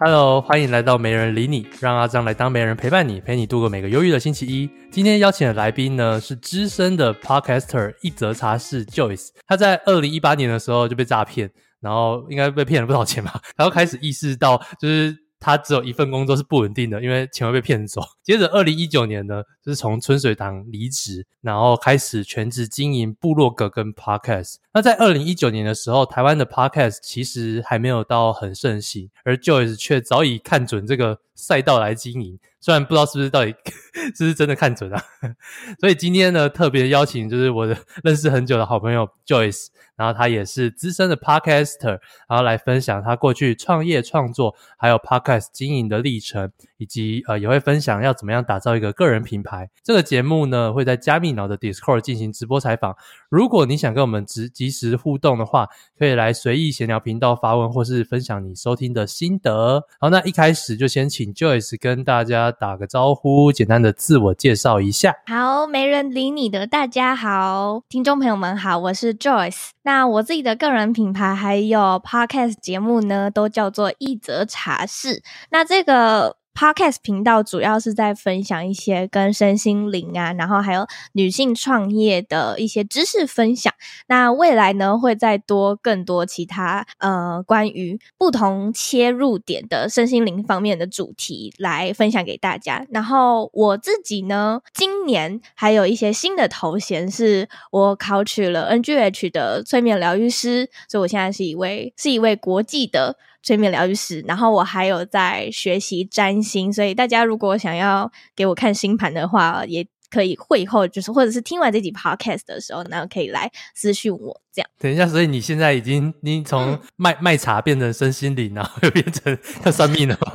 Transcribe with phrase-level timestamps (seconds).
[0.00, 4.70] Hello，欢迎来到没人理你，让阿张来当没人陪伴你，陪你度过每个忧郁的星期一。
[4.92, 11.50] 今天邀请的来宾呢是资深的 Podcaster 一则茶室 Joyce，他在二零一八年的时候就被诈骗，
[11.80, 15.27] 然后应该被骗了不少钱吧，然后开始意识到就是。
[15.40, 18.00] 他只有一份工作是不稳定的，因为钱会被骗走。
[18.22, 24.56] 接着，二零一九年呢，就是从春水堂离职，然后开始全职经营部落格跟 Podcast。
[24.74, 32.38] 那在二零一九年的时候，台湾的 Podcast 其实还没有到很盛行，而 Joyce 却早已看准这个赛道来经营。
[32.60, 33.54] 虽然不知道是不是到底
[34.16, 35.00] 是不是真的看准啊，
[35.78, 46.50] 所以今天呢，特别邀请就是我的认识很久的好朋友 Joyce，然后他也是资深的 Podcaster，然后来分享他过去创业创作还有 Podcast 经营的历程。
[46.78, 49.68] 以及呃也会分享要怎么样打造一个个人品牌。
[49.84, 52.96] 这个节目呢会在加密脑的 Discord 进行直播采访。
[53.28, 59.84] 如果你想跟我们直即时互动的话，可以来随意闲聊频道发问，或是分享你收听的心得。
[60.00, 65.14] 好，那一开始就先请 Joyce 跟大家打个招呼，简单的自我介绍一下。
[65.26, 69.70] 好，没人理你的大家好，听众朋友们好，我是 Joyce。
[69.82, 75.22] 那我自己的个人品牌还有 Podcast 节目呢，都叫做一则茶室。
[75.50, 76.37] 那这个。
[76.58, 83.72] Podcast 频道主要是在分享一些跟身心灵啊，然后还有女性创业的一些知识分享。
[84.08, 92.84] 那未来呢，会再多更多其他呃关于不同切入点的身心灵方面的主题来分享给大家。
[92.90, 103.16] 然后我自己呢，今年还有一些新的头衔，是我考取了 NGH 的催眠疗愈师，所以我现在是一位是一位国际的。
[103.48, 114.68] 催眠疗愈师，然后我还有在学习占星，所以大家如果想要给我看星盘的话，也可以会后就是或者是听完这集 podcast 的时候，然后可以来私讯我这样。
[114.78, 120.32] 等一下，所以你现在已经你从卖、嗯、卖茶变成身心灵，然后又变成要算命了吗？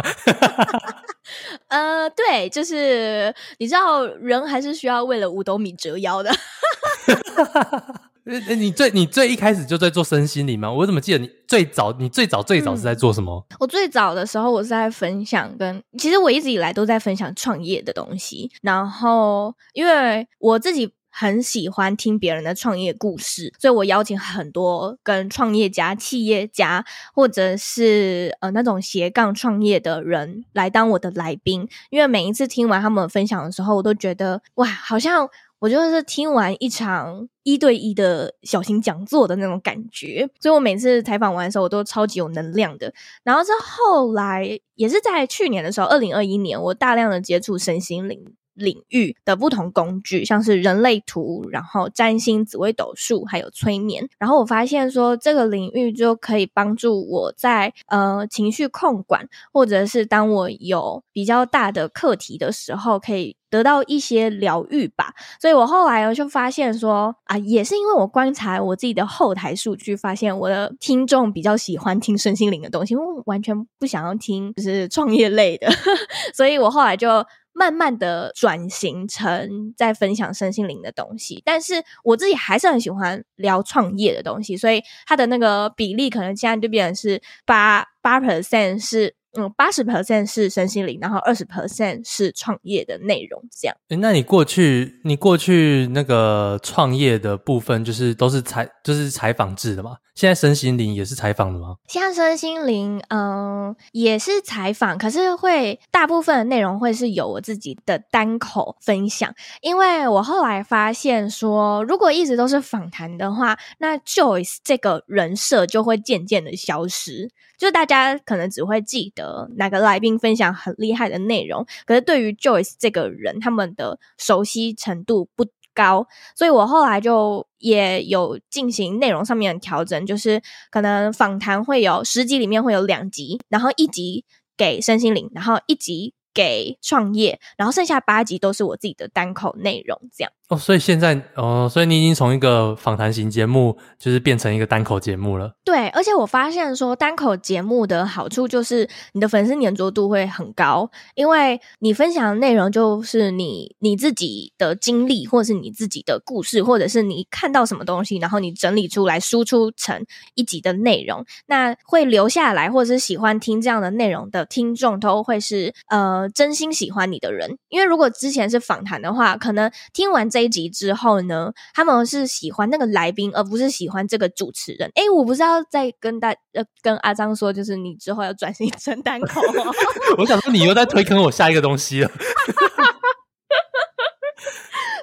[1.70, 6.32] 呃，对，就是你知道人还是需要为了五斗米折腰的。
[8.26, 10.72] 你最你最一开始就在做身心灵吗？
[10.72, 13.46] 我怎么记得你最早你最早最早是在做什么？
[13.50, 18.50] 嗯，我最早的时候我是在分享跟，其实我一直以来都在分享创业的东西。
[18.62, 31.68] 然后因为我自己很喜欢听别人的创业故事，所以我邀请很多跟创业家、企业家或者是呃那种斜杠创业的人来当我的来宾。
[31.90, 35.28] 因为每一次听完他们分享的时候，我都觉得哇，好像。
[35.64, 42.94] 我就是听完一场一对一的小型讲座的那种感觉，所以我每次采访完的时候，我都超级有能量的。
[43.24, 48.36] 然后是后来，也是在去年的时候，二零二一年，我大量的接触身心灵。
[48.54, 54.08] 领域的不同工具，像是人类图，然后占星、紫微斗数，还有催眠。
[54.20, 65.14] 然后我发现说，这个领域就可以帮助我在呃情绪控管，或者是当我有比较大的课题的时候，可以得到一些疗愈吧。
[65.40, 75.68] 所以我后来呢就发现说，啊，也是因为我观察我自己的后台数据，发现我的听众比较喜欢听身心灵的东西，因为我完全不想要听就是创业类的，
[76.34, 77.26] 所以我后来就。
[77.54, 89.16] 慢慢的转型成在分享身心灵的东西，但是我自己还是很喜欢聊创业的东西，所以它的那个比例可能现在就变成是八八 percent 是。
[89.36, 93.76] 嗯，八十 percent 是身心灵，然后二十 percent 是创业的内容，这样。
[93.90, 99.98] 诶，那你过去，你过去那个创业的部分，就是都是采，就是采访制的嘛？
[100.14, 101.78] 现在身心灵也是采访的吗？
[101.88, 117.32] 现在身心灵，嗯，也是采访，可是会大部分的内容会是有我自己的单口分享，因为我后来发现说，如果一直都是访谈的话，那 Joyce 这个人设就会渐渐的消失。
[117.56, 119.23] 就大家可能只会记得
[119.58, 134.24] 哪个来宾分享很厉害的内容，可是对于 Joyce 这个人，他们的熟悉程度不高，所以我后来就也有进行内容上面的调整，就是可能访谈会有十集里面会有两集，然后一集
[134.56, 140.32] 给身心灵，然后一集给创业，然后剩下八集都是我自己的单口内容，这样。
[140.54, 145.54] 哦，所以现在哦，所以你已经从一个访谈型节目，就是变成一个单口节目了。
[145.64, 160.06] 对，而且我发现说单口节目的好处就是你的粉丝黏着度会很高，因为你分享的内容就是你你自己的经历，或者是你自己的故事，或者是你看到什么东西，然后你整理出来输出成
[160.36, 167.58] 一集的内容，那会留下来，或者是喜欢听这样的内容的听众，都会是呃真心喜欢你的人。
[167.70, 174.92] 因为如果之前是访谈的话，可能听完这一集之后呢，他们是喜欢那个来宾，而不是喜欢这个主持人。
[174.96, 179.64] 哎，我不是要再跟大呃跟阿张说，就是你之后要转型成单口吗？
[180.18, 182.12] 我想说你又在推坑我下一个东西了。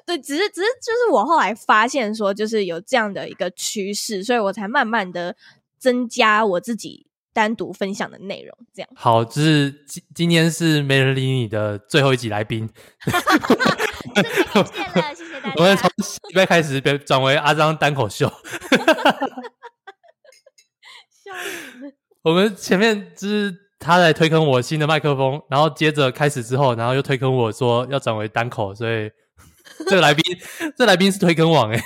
[0.06, 5.37] 对，只是只是就是我后来发现说，就是有这样的一个趋势，所以我才慢慢的
[5.78, 8.52] 增加我自己单独分享的内容。
[8.75, 12.69] 这样好，就是今今天是没人理你的最后一集来宾。
[14.15, 14.29] 谢谢，
[15.15, 15.55] 谢谢大家。
[15.57, 15.91] 我们从
[16.29, 18.31] 礼拜开始转为阿张单口秀。
[22.23, 29.11] 我们前面就是他在推坑我新的麦克风，然后接着开始之后，然后又推坑我说要转为单口，所以。
[29.87, 30.23] 这个来宾，
[30.77, 31.81] 这来宾是推坑王 哎。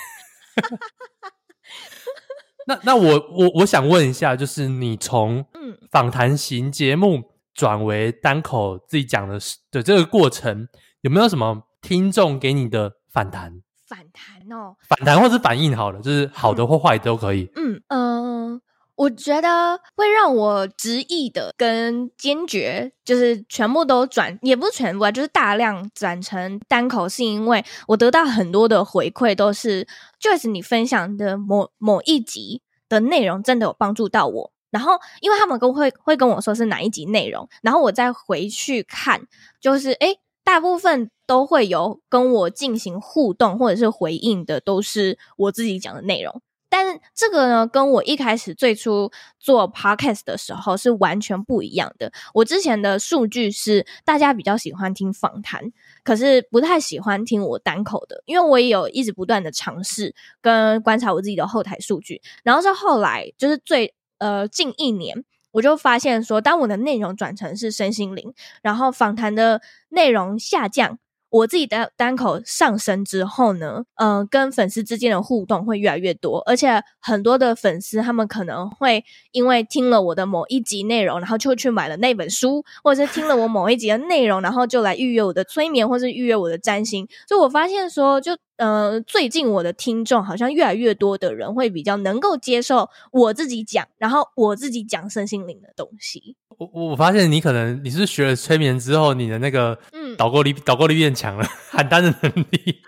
[2.66, 5.44] 那那我我我想问一下，就是你从
[5.90, 7.22] 访谈型节目
[7.52, 9.38] 转为单口自己讲的
[9.70, 10.66] 的这个过程，
[11.02, 13.60] 有没有什么听众给你的反弹？
[13.86, 17.50] 反弹哦，反弹或是反应好了，就是好的或坏都可以。
[17.54, 18.54] 嗯嗯。
[18.54, 18.60] 呃
[18.96, 29.84] 我觉得会让我执意的跟坚决，就是全部都转，也不是全部啊，就是大量转成单口，是因为我得到很多的回馈，都是
[30.22, 34.52] Joyce 你分享的某某一集的内容真的有帮助到我。
[34.70, 39.20] 然后，因为他们都会会跟我说是哪一集内容，然后我再回去看，
[39.60, 46.42] 就是诶，大部分都会有跟我进行互动或者是回应的，都是我自己讲的内容。
[46.68, 49.08] 但是这个呢，跟我一开始最初
[49.38, 52.10] 做 podcast 的时候是完全不一样的。
[52.34, 62.20] 我之前的数据是大家比较喜欢听访谈，可是不太喜欢听我单口的，因为我也有一直不断的尝试跟观察我自己的后台数据。
[62.42, 70.98] 然后是后来就是最呃近一年，我就发现说，当我的内容转成是身心灵，然后访谈的内容下降。
[71.30, 87.08] 我自己的单口上升之后呢，嗯、跟粉丝之间的互动会越来越多，而且很多的粉丝他们可能会因为听了我的某一集内容，然后就去买了那本书，或者是听了我某一集的内容，然后就来预约我的催眠，或是预约我的占星。
[87.26, 96.36] 所以我发现说，就呃，最近我的听众好像越来越多的人会比较能够接受我自己讲，然后我自己讲身心灵的东西。
[96.58, 102.80] 我我发现你可能你是学了催眠之后，你的那个嗯导购力导购力变强了， 喊单的能力。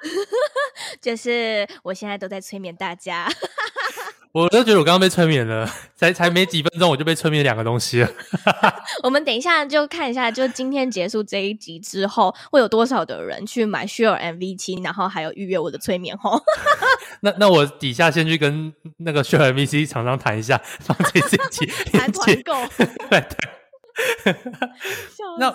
[1.02, 3.28] 就是我现在都在催眠大家。
[4.36, 5.66] 我都觉得我刚刚被催眠了，
[5.96, 8.10] 才才没几分钟我就被催眠两个东西了。
[9.02, 16.38] 我们等一下就看一下，就今天结束这一集之后，会有多少的人去买 Share MV 七然后还有预约我的催眠齁。
[17.22, 22.52] 那那我底下先去跟那个 Share MV 七厂商谈一下，放这这一集谈团购。
[23.08, 24.36] 对对。
[25.38, 25.54] 那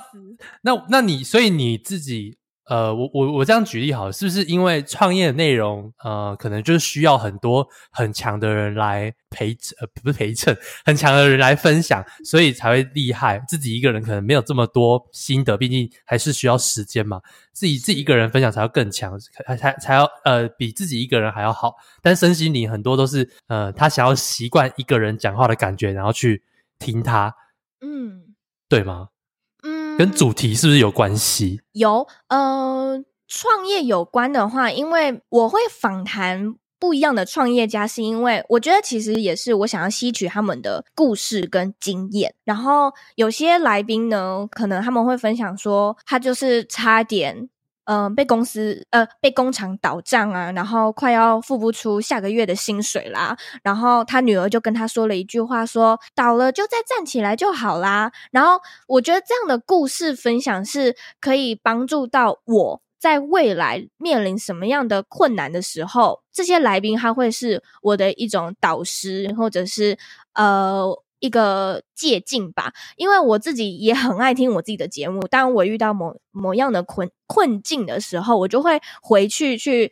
[0.63, 2.40] 那那你，所以你自己。
[2.65, 9.49] 呃，我我我这样举例好了，是不是因为创业的内容，呃，可能就是需要很多很强的人来陪，
[9.79, 10.55] 呃，不是陪衬，
[10.85, 13.43] 很强的人来分享，所以才会厉害。
[13.47, 17.19] 自己一个人可能没有这么多心得，毕竟还是需要时间嘛。
[17.51, 21.75] 自己自己一个人分享才要更强，才才才要呃比自己一个人还要好。
[22.01, 26.43] 但身心灵很多都是呃，他想要习惯一个人讲话的感觉，然后去
[26.79, 27.35] 听他，
[27.81, 28.35] 嗯，
[28.69, 29.09] 对吗？
[29.97, 31.61] 跟主题是不是有关系？
[31.73, 42.33] 有，呃，创业有关的话，因为我会访谈不一样的创业家，是因为我觉得其实也是我想要吸取他们的故事跟经验。
[42.43, 47.49] 然后有些来宾呢，可能他们会分享说，他就是差点。
[47.85, 53.37] 嗯、被公司呃被工厂倒账啊，然后快要付不出下个月的薪水啦。
[53.63, 58.11] 然后他女儿就跟他说了一句话，说倒了就再站起来就好啦。
[58.31, 69.97] 然后我觉得这样的故事分享是可以帮助到我在未来面临什么样的困难的时候，这些来宾他会是我的一种导师，或者是
[70.33, 71.01] 呃。
[71.21, 75.21] 一个借镜吧，因为我自己也很爱听我自己的节目。
[75.27, 79.91] 当我遇到某某样的困困境的时候，我就会回去去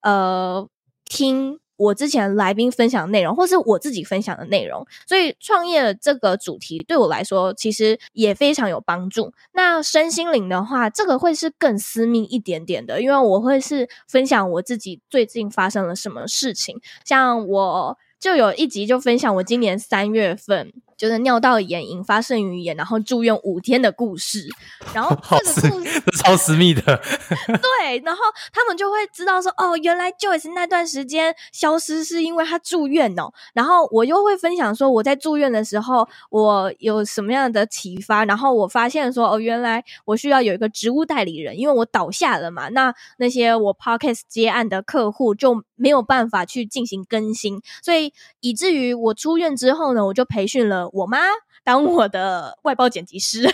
[0.00, 0.66] 呃
[1.04, 4.86] 听我之前来宾分享的内容，或是我自己分享的内容。
[5.06, 9.34] 所以创业这个主题对我来说，其实也非常有帮助。
[9.52, 17.98] 那身心灵的话，这个会是更私密一点点的，因为我会是分享我自己最近发生了什么事情，像我。
[18.22, 24.46] 就有一集就分享我今年三月份就是尿道炎引发肾盂炎，然后住院五天的故事。
[24.94, 26.82] 然后 这个故事超私密的，
[27.48, 27.98] 对。
[28.04, 33.32] 然后他们就会知道说，哦，原来 Joyce 那段时间消失是因为他住院哦。
[33.52, 38.24] 然后我又会分享说，我在住院的时候，我有什么样的启发。
[38.24, 42.68] 然后我发现说，哦，原来我需要有一个职务代理人，因为我倒下了嘛。
[42.68, 51.18] 那那些我 Podcast 接案的客户就没有办法去进行更新，所以以至于我出院之后呢，我就培训了我妈
[51.64, 53.46] 当我的外包剪辑师。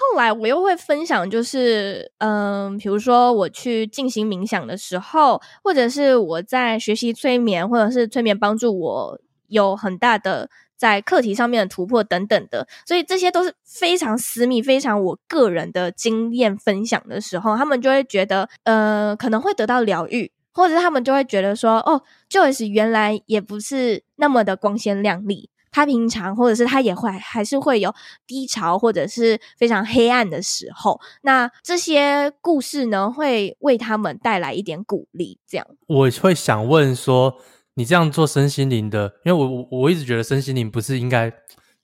[0.00, 20.30] 后来我又会分享，就是嗯，比如说我去进行冥想的时候，或者是我在学习催眠，或者是催眠帮助我有很大的在课题上面的突破等等的，所以这些都是非常私密、非常我个人的经验分享的时候，他们就会觉得呃，可能会得到疗愈。
[20.58, 27.94] 或者他们就会觉得说，哦，Joyce 原来也不是那么的光鲜亮丽，他平常或者是他也会还是会有
[28.26, 31.00] 低潮或者是非常黑暗的时候。
[31.22, 35.38] 那这些故事呢，会为他们带来一点鼓励。
[35.46, 37.36] 这样，我会想问说，
[37.74, 41.32] 你这样做身心灵的，因为我我我一直觉得身心灵不是应该。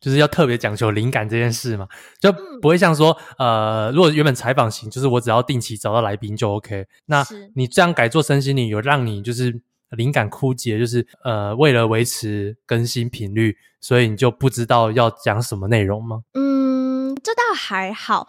[0.05, 1.89] 就是要特别讲求灵感这件事嘛，
[2.21, 2.31] 就
[2.61, 6.85] 不会像说，呃，如果原本采访型，就是我只要定期找到来宾就 OK。
[7.07, 16.21] 那你这样改做身心灵，有让你就是灵感枯竭，就是呃，为了维持更新频率，所以你就不知道要讲什么内容吗？
[16.35, 18.29] 嗯，这倒还好，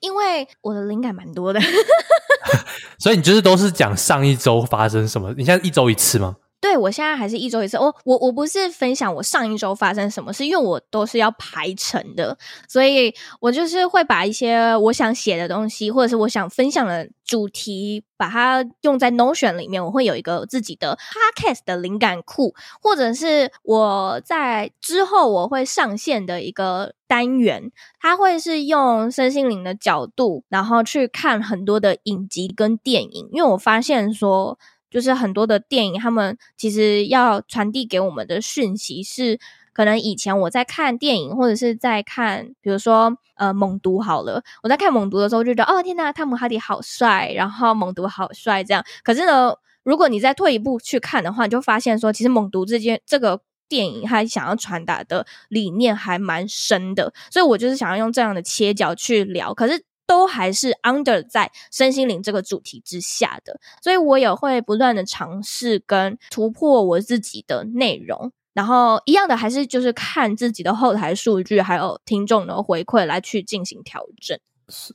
[0.00, 1.58] 因为我的灵感蛮多的。
[3.00, 5.32] 所以你就是都是讲上一周发生什么？
[5.38, 6.36] 你现在一周一次吗？
[6.66, 7.78] 对，我现在还是一周一次。
[7.78, 19.84] 我我我不是分享我上一周发生什么事，因为我都是要排程的，所以我就是会把一些我想写的东西，或者是我想分享的主题，把它用在 Notion 里面。
[19.84, 20.98] 我会有一个自己的
[21.38, 27.70] Podcast 的灵感库，或者是我在之后我会上线的一个单元，
[28.00, 34.58] 它会是用身心灵的角度，然后去看很多的影集跟电影，因为我发现说。
[34.96, 39.38] 就是很多的电影，他们其实要传递给我们的讯息是，
[39.74, 48.82] 可能以前我在看电影或者是在看，比如说呃猛毒好了，我在看猛毒的时候就觉得哦天呐，汤姆哈迪好帅，然后猛毒好帅这样。
[49.04, 53.38] 可是呢，如果你再退一步去看的话，你就发现说，其实猛毒这件这个
[53.68, 59.52] 电影它想要传达的理念还蛮深的，所以我就是想要用这样的切角去聊。
[59.52, 59.84] 可是。
[60.06, 74.38] 都还是 under 在身心灵这个主题之下的，所以我也会不断的尝试跟突破我自己的内容，然后一样的还是就是看自己的后台数据，还有听众的回馈来去进行调整。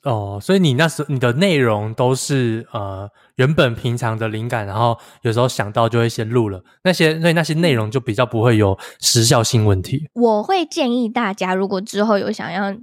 [0.03, 10.09] 哦，所以你那时候你的内容都是呃原本平常的灵感，然后有时候想到就会先录了那些，所以那些内容就比较不会有时效性问题。
[10.13, 12.75] 我会建议大家，如果之后有想要。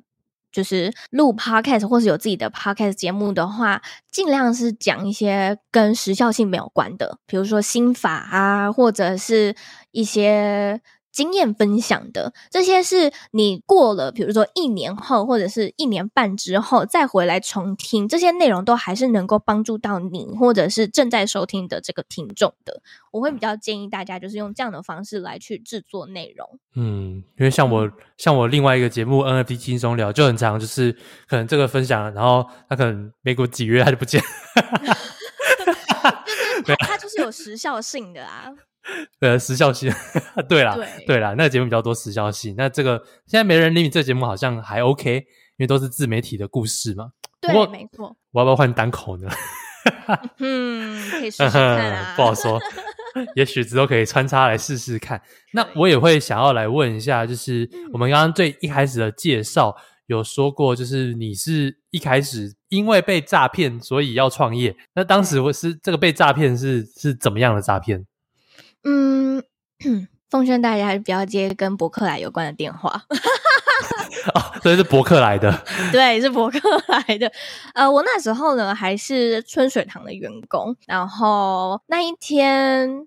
[0.52, 9.54] 就是录 podcast 或是有自己的 podcast 节目的话，尽量是讲一些跟时效性没有关的，比如说心法啊，或者是
[9.92, 10.80] 一些。
[11.18, 22.80] 经验分享的这些是你过了，比如说一年后或者是一年半之后再回来重听，这些内容都还是能够帮助到你或者是正在收听的这个听众的。
[23.10, 26.60] 我会比较建议大家就是用这样的方式来去制作内容。
[26.76, 30.96] 嗯，因为像我像我另外一个节目 NFT 轻松聊就很长，就是
[31.26, 34.22] 可能这个分享，然后他可能没过几月他就不见，
[36.64, 38.52] 就是它就是有时效性的啊。
[39.20, 39.92] 呃，时效性，
[40.48, 42.54] 对啦，对，对啦，那个节目比较多时效性。
[42.56, 45.24] 那这个现在没人理你，这个节目好像还 OK，因
[45.58, 47.10] 为都是自媒体的故事嘛。
[47.40, 48.16] 对，没错。
[48.32, 49.28] 我要不要换单口呢？
[50.38, 52.14] 嗯，可以试试 看啊。
[52.16, 52.60] 不好说，
[53.36, 55.20] 也许之后可以穿插来试试看。
[55.52, 59.76] 那我也会想要来问一下，就是我们刚刚最一开始的介绍
[60.06, 64.76] 有说过，就是你是一开始因为被诈骗，所以要创业。
[64.94, 68.04] 那当时我是这个被诈骗是是怎么样的诈骗？
[68.88, 69.42] 嗯，
[70.30, 73.04] 奉劝大家还是不要接跟博客来有关的电话。
[74.34, 77.30] 哦，所以是博客来的， 对，是博客来的。
[77.74, 83.06] 呃，我那时候呢还是春水堂的员工，然后那一天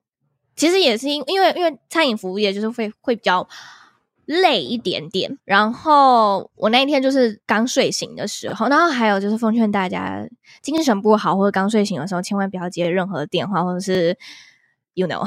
[0.56, 3.48] 其实也是因因为因为餐饮服务业就是会会比较
[4.26, 5.38] 累一点点。
[5.44, 10.26] 然后我那一天就是刚睡醒的时候，然后还有就是奉劝大家
[10.62, 14.18] 精神不好或者刚睡醒的时候，千万不要接任何电话或者是。
[14.94, 15.26] You know，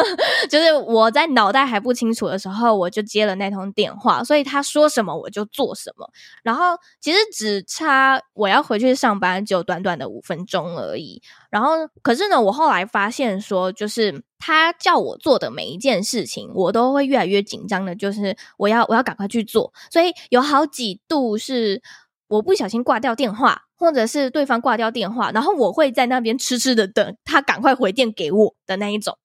[0.50, 6.06] 就是我在脑袋还不清楚的时候，我就接了那通电话，所以他说什么我就做什么。
[6.42, 11.22] 然后其实只差我要回去上班，只有短短的五分钟而已。
[11.50, 19.72] 然后可是呢，我后来发现说，就是他叫我做的每一件事情，我都会越来越紧张的，就是我要我要赶快去做。
[19.90, 21.80] 所以有好几度是
[22.28, 23.62] 我不小心挂掉电话。
[23.78, 29.18] 或者是对方挂掉电话，然后我会在那边痴痴的等他赶快回电给我的那一种，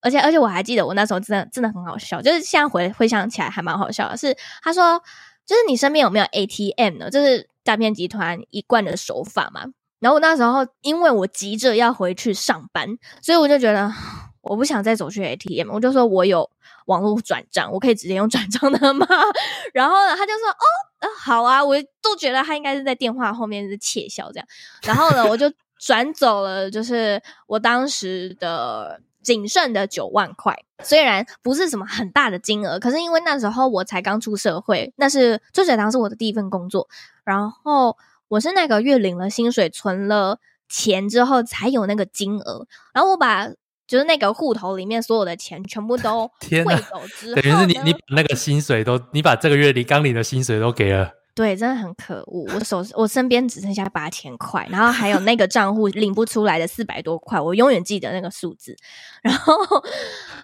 [0.00, 4.98] 而且而且我还记得我那时候真的真的很好笑，就是现在回回想起来还蛮好笑的是，他说
[5.44, 7.10] 就是你身边有没有 ATM 呢？
[7.10, 9.66] 就是诈骗集团一贯的手法嘛。
[10.00, 13.92] 然后我那时候因为我急着要回去上班，所以我就觉得
[14.40, 16.48] 我不想再走去 ATM，我就说我有。
[16.86, 19.04] 网络转账，我可以直接用转账的吗？
[19.74, 20.64] 然后呢，他就说：“哦，
[21.06, 24.46] 呃，好啊。”我都觉得他应该是在电话后面是窃笑这样。
[24.82, 30.56] 然后呢，我就 转走了，就是我当时的仅剩的九万块。
[30.82, 36.88] 虽然不是什么很大的金额，可是因为那时候我才刚出社会，那是追水堂是我的第一份工作。
[37.24, 37.96] 然后
[38.28, 42.66] 我是那个月领了薪水，存了钱之后才有那个金额。
[42.92, 43.48] 然后我把。
[43.86, 46.26] 就是那个户头里面所有的钱全部都
[46.64, 51.10] 汇走之后，等于是你你把那个薪水都，你把这个月里刚领的薪水都给了。
[51.34, 52.46] 对，真的很可恶。
[52.54, 58.74] 我手我身边只剩下八千块，然后还有那个账户领不出来的四百多块，我永远记得那个数字。
[59.22, 59.54] 然后，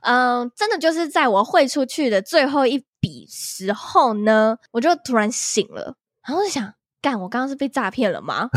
[0.03, 5.97] 嗯、呃，真的就是在我汇出去的最后一笔时候呢，我就突然醒了，
[6.27, 8.51] 然后我就想，干，我刚刚是被诈骗了吗？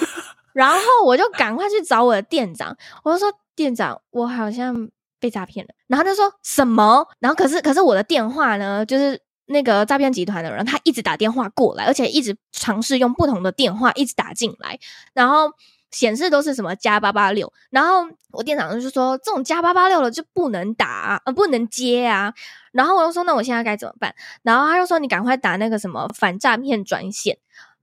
[0.52, 3.32] 然后我就赶快去找我的店长，我就说。
[3.58, 4.88] 店长，我好像
[5.18, 5.74] 被诈骗了。
[5.88, 7.04] 然后他就说什么？
[7.18, 14.78] 然后可是可是我的电话呢，就是那个诈骗集团的人，他一直打电话过来，而且一直尝试用不同的电话一直打进来，
[15.12, 15.50] 然后
[15.90, 17.52] 显示都是什么加八八六。
[17.70, 22.32] 然后我店长就说，这种加八八六的就不能打啊，呃，不能接啊。
[22.70, 24.14] 然后我就说，那我现在该怎么办？
[24.44, 27.36] 然后他就说，你赶快打那个什么反诈骗专线。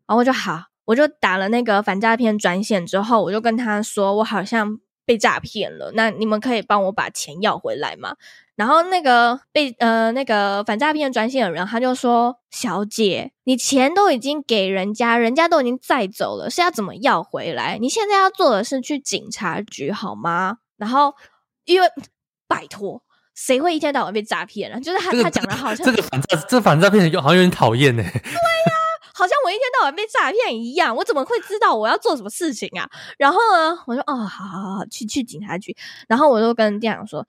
[0.07, 4.79] 然后我就好，我就打了那个反诈骗专线之后，我就跟他说，我好像。
[5.05, 8.15] 被诈骗了，那你们可以帮我把钱要回来吗？
[8.55, 17.77] 然后那个被呃那个反诈骗专线的人他就说：“小姐，你钱都已经给人家，人家都已经载走了，是要怎么要回来？
[17.77, 21.13] 你现在要做的是去警察局好吗？”然后
[21.65, 21.87] 因为
[22.47, 23.03] 拜托，
[23.35, 24.79] 谁会一天到晚被诈骗啊？
[24.79, 28.01] 就是他、这个、他讲的好像这个反诈这反诈骗人好像有点讨厌呢。
[28.01, 28.21] 对呀、
[28.71, 28.74] 啊。
[29.17, 32.89] 好像我一天到晚被诈骗一样，我怎么会知道我要做什么事情啊？
[33.17, 35.73] 然后呢，我说哦，好好好，去去警察局。
[36.09, 37.25] 然后我就跟店长说，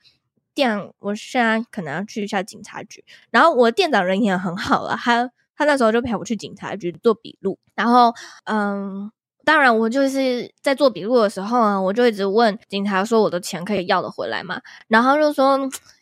[0.52, 3.04] 店长，我现在可能要去一下警察局。
[3.30, 7.56] 然后我店长人也很好了，他他那时候就陪我去警察局做笔录。
[7.76, 8.12] 然后
[8.46, 9.12] 嗯，
[9.44, 14.60] 当然我就是在做笔录的时候呢，我就一直问警察说，我的钱可以要得回来吗？
[14.88, 15.56] 然后就说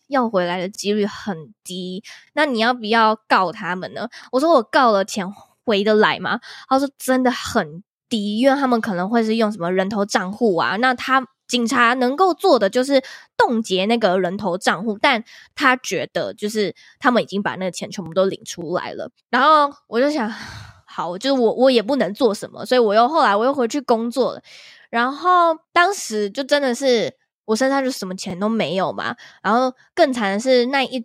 [0.07, 2.03] 要回来的几率很低。
[2.33, 4.09] 那你要不要告他们呢？
[4.33, 5.31] 我说我告了钱。
[5.65, 6.41] 回得来吗？
[6.69, 10.77] 他说真的很低，因为他们可能会是用什么人头账户啊。
[10.77, 13.03] 那他警察能够做的就是
[13.37, 15.23] 冻结那个人头账户，但
[15.55, 19.11] 他觉得就是他们已经把那个钱全部都领出来了。
[19.31, 20.31] 然后我就想，
[20.87, 24.43] 好，就是我我也不能做什么，所以我又后来我又回去工作了。
[24.91, 27.13] 然后当时就真的是
[27.45, 29.15] 我身上就什么钱都没有嘛。
[29.43, 31.05] 然后更惨的是那一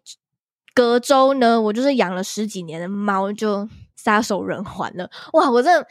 [0.73, 3.67] 隔周呢，我就是养了十几年的猫就。
[4.09, 5.49] 撒手人寰了， 哇！
[5.51, 5.87] 我真的，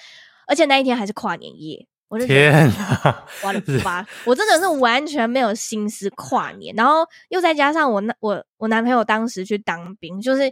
[0.46, 4.04] 而且那一天还是跨年夜，我就觉得天啊，我的妈！
[4.24, 10.50] 我真的是完全没有心思跨年，然后又再加上我那我我男朋友当时去当兵，就是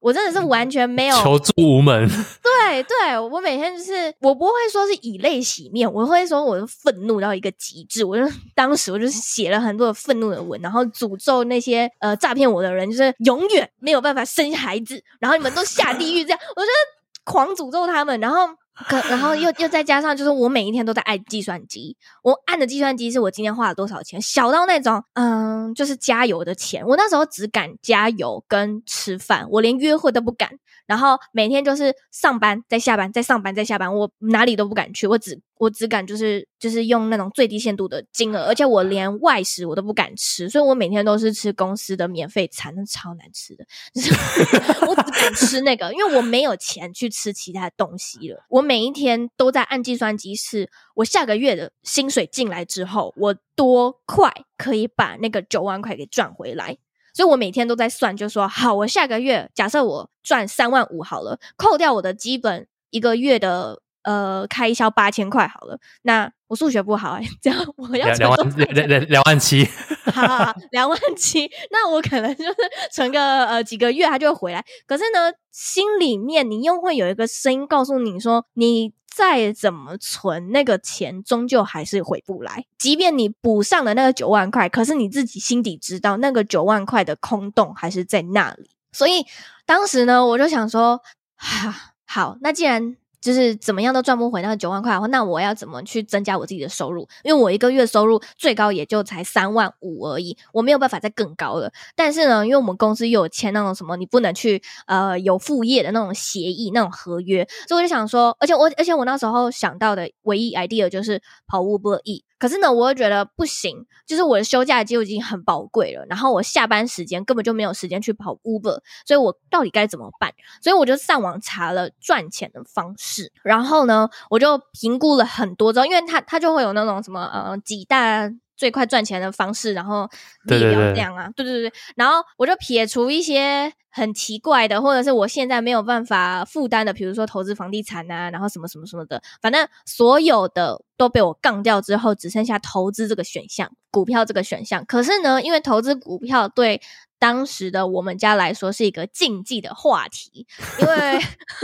[0.00, 2.08] 我真的是完全没有求助无门。
[2.42, 17.00] 对对，我每天就是我不会说是以泪洗面，我会说我的愤怒到一个极致，我就当时我就写了很多的愤怒的文，然后诅咒那些呃诈骗我的人，就是永远没有办法生孩子，然后你们都下地狱这样，我觉得。
[17.22, 18.48] 狂诅咒他们，然后
[18.88, 30.50] 可，然后又又再加上，就是我每一天都在按计算机，我按的计算机是我今天花了多少钱，小到那种，嗯，就是加油的钱，我那时候只敢加油跟吃饭，我连约会都不敢。
[30.86, 43.64] 然后每天就是上班再下班再上班再下班，我哪里都不敢去，我只我只敢就是就是用那种最低限度的金额，而且我连外食我都不敢吃，所以我每天都是吃公司的免费餐，超难吃的，
[43.94, 48.44] 就 是我只敢吃那个，因为我没有钱去吃其他东西了。
[48.48, 56.78] 我每一天都在按计算机，是我下个月的薪水进来之后，我多快可以把那个九万块给赚回来。
[57.12, 69.64] 所以我每天都在算，就说好，我下个月假设我赚三万五好了，扣掉我的基本一个月的呃开销八千块好了，那我数学不好哎、欸，这样我要两万两两两万七，
[70.06, 72.54] 好好好，两万七，那我可能就是
[72.92, 74.64] 存个呃几个月，它就会回来。
[74.86, 82.64] 可是呢，心里面你又会有一个声音告诉你说，你再怎么存，那个钱终究还是回不来。
[82.78, 88.70] 即便你补上了那个九万块，可是你自己心底知道，那个九万块的空洞还是在那里。
[88.92, 89.24] 所以
[89.66, 91.00] 当时呢，我就想说，
[91.36, 92.96] 哈， 好，那既然。
[93.20, 97.08] 就是怎么样都赚不回那个九万块的话，那我要怎么去增加我自己的收入？
[97.22, 101.72] 因为我一个月收入最高也就才三万五而已，我没有办法再更高了。
[101.94, 112.29] 但是呢，因为我们公司又有签那种什么，你不能去呃有副业的那种协议、那种合约，所以我就想说，而且我而且我那时候想到的唯一 idea 就是跑 Uber Eats。
[112.40, 120.32] 可是呢，我又觉得不行，就是我的休假就已经很宝贵了，然后我下班时间根本就没有时间去跑 Uber，所以我到底该怎么办？
[120.60, 128.32] 所以我就上网查了赚钱的方式，然后呢，我就评估了很多之后，因为他他就会有那种什么呃几大。
[128.60, 130.06] 最快赚钱的方式，然后
[130.42, 144.84] 列表这样啊，对对对，然后我就撇除一些很奇怪的，或者是我现在没有办法负担的，比如说投资房地产啊，然后什么什么什么的，反正所有的都被我杠掉之后，只剩下投资这个选项，股票这个选项。
[144.84, 146.82] 可是呢，因为投资股票对
[147.18, 150.46] 当时的我们家来说是一个禁忌的话题，
[150.78, 151.18] 因为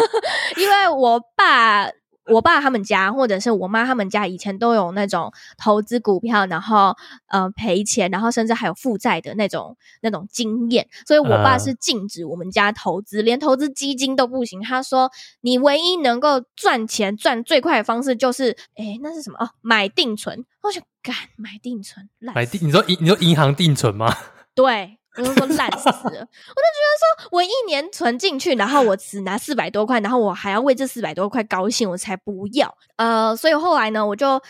[0.57, 1.91] 因为我爸。
[2.27, 6.95] 我爸他们家，或者是我妈他们家，以前都有那种投资股票，然后
[7.29, 10.89] 呃赔钱，然后甚至还有负债的那种那种经验。
[11.07, 14.61] 所以，我爸是禁止我们家投资，uh, 连投资基金都不行。
[14.61, 15.11] 他说，
[15.41, 19.37] 你唯一能够赚钱赚最快的方式就是，哎，那是什么？
[19.39, 20.45] 哦，买定存。
[20.62, 22.67] 我就敢买定存，买定？
[22.67, 22.97] 你说银？
[23.01, 24.12] 你说银行定存吗？
[24.53, 24.96] 对。
[25.19, 32.77] 我就说烂死了，我就觉得说，我一年存进去，然后我只拿四百多块，然后我还要为这四百多块高兴，我才不要。
[32.97, 34.41] 呃，所以后来呢，我就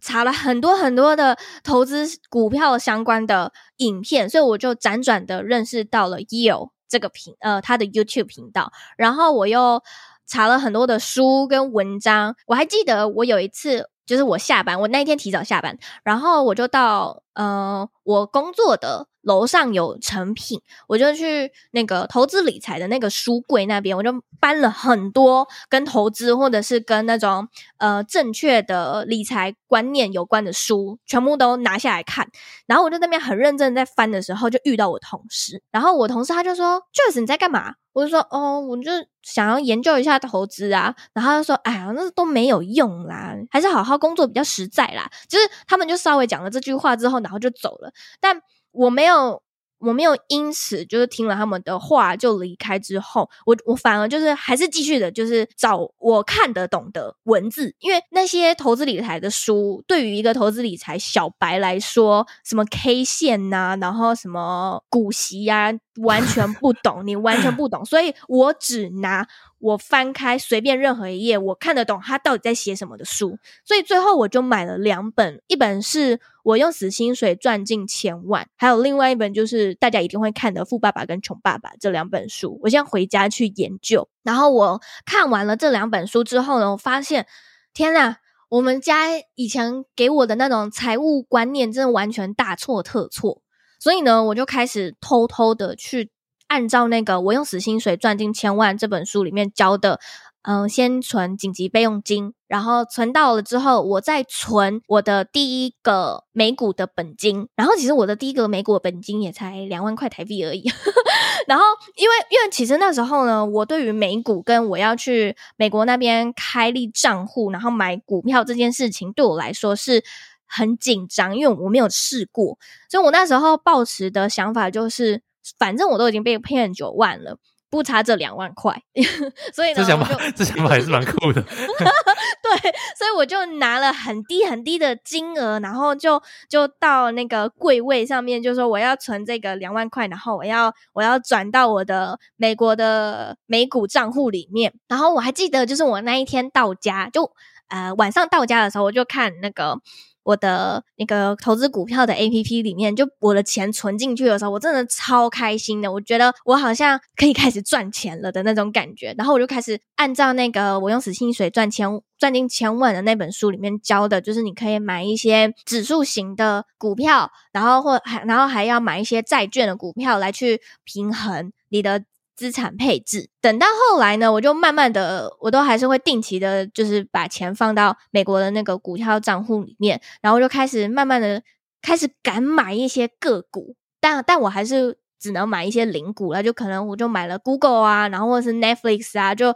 [0.00, 9.82] 查了很多很多的投资股票相关的影片，所以我就辗转的认识到了 Yale 这个频呃他的 YouTube 频道，然后我又
[10.26, 12.34] 查了很多的书跟文章。
[12.46, 13.90] 我还记得我有一次。
[14.06, 32.28] 就是我下班，我那一天提早下班，然后我就到呃我工作的楼上有成品，我就去那个投资理财的那个书柜那边，我就搬了很多跟投资或者是跟那种呃正确的理财观念有关的书，全部都拿下来看。
[32.66, 38.90] 然后我就在那边很认真在翻的时候，就遇到我同事，然后我同事他就说 j o s 你在干嘛？”我就说：“哦，我就
[39.22, 47.92] 想要研究一下投资啊。”然后他说：“哎呀，那都没有用啦，还是好好工作比较实在啦。”就是他们就稍微讲了这句话之后，然后就走了。
[48.20, 48.40] 但
[48.72, 49.42] 我没有。
[49.78, 69.26] 我没有因此就是听了他们的话就离开之后，我我反而就是还是继续的，就是找我看得懂的文字，因为那些投资理财的书，对于一个投资理财小白来说，什么 K 线呐、啊，然后什么股息呀、啊，完全不懂，你完全不懂，所以我只拿。
[69.58, 84.08] 我翻开随便任何一页，我看得懂他到底在写什么的书，所以最后我就买了两本，一本是我用死薪水赚进千万，还有另外一本就是大家一定会看的《富爸爸跟穷爸爸》这两本书，我现在回家去研究。
[84.22, 87.26] 然后我看完了这两本书之后呢，我发现，
[87.72, 88.16] 天呐，
[88.50, 93.40] 我们家以前给我的那种财务观念真的完全大错特错，
[93.78, 96.10] 所以呢，我就开始偷偷的去。
[96.48, 99.98] 按照那个我用死薪水赚进千万这本书里面教的，
[100.42, 107.48] 嗯、先存紧急备用金，然后存到了之后，我再存我的第一个美股的本金。
[107.56, 110.62] 然后其实我的第一个美股的本金也才两万块台币而已。
[111.48, 111.64] 然后
[111.96, 120.04] 因为因为其实那时候呢，我对于美股跟我要去美国那边开立账户，然后买股票这件事情，对我来说是
[120.46, 125.22] 很紧张，因为我没有试过，所以我那时候抱持的想法就是。
[125.60, 127.38] 反正我都已经被骗九万了，
[127.70, 128.82] 不差这两万块，
[129.54, 131.40] 所以呢，这想法这想法还是蛮酷的。
[131.46, 144.74] 对，所以我就拿了很低很低的金额，然后就就到那个柜位上面，就说我要存这个两万块，然后我要我要转到我的美国的美股账户里面。
[144.88, 147.30] 然后我还记得，就是我那一天到家，就
[147.68, 149.78] 呃晚上到家的时候，我就看那个。
[150.26, 155.92] 我的那个投资股票的 APP 里面，就我的钱存进去的时候，我真的超开心的。
[155.92, 159.14] 我觉得我好像可以开始赚钱了的那种感觉。
[159.16, 172.02] 然后我就开始按照那个我用死薪水赚钱赚进千万的那本书里面教的，就是你可以买一些指数型的股票，然后或还然后还要买一些债券的股票来去平衡你的
[172.36, 173.30] 资产配置。
[173.40, 181.42] 等到后来呢，我就慢慢的，我都还是会定期的，就是把钱放到美国的那个股票账户里面，然后就开始慢慢的
[181.80, 189.54] 开始敢买一些个股，但但我还是只能买一些零股了，就可能我就买了 Google 啊，然后或者是 Netflix 啊，就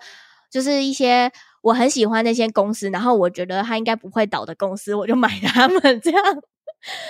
[0.50, 1.30] 就是一些
[1.62, 6.22] 我很喜欢那些公司，然后我觉得它应该不会倒的公司，我就买它们这样。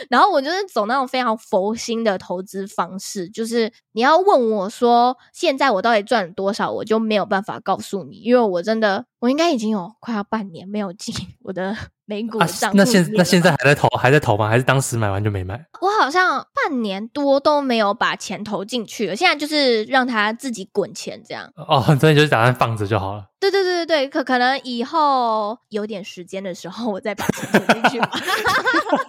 [0.09, 11.76] 然后我就是走那种非常佛心的投资方式，就是你要问我说现在我到底赚了多少，我就没有办法告诉你，因为我真的我应该已经有快要半年没有进我的
[12.11, 12.83] 美股账户、啊。
[12.83, 14.49] 那现那现在还在投还在投吗？
[14.49, 15.55] 还是当时买完就没买？
[15.81, 21.49] 我好像半年多都没有把钱投进去了，现在就是让它自己滚钱这样。
[21.55, 23.25] 哦， 所以就是打算放着就好了。
[23.38, 28.11] 对对对对对，可可能以后有点时间的时候，我再把钱投进去吧。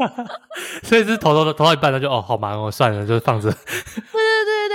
[0.84, 3.50] 所以是投投投到一半，他就哦，好忙哦，算了，就放着。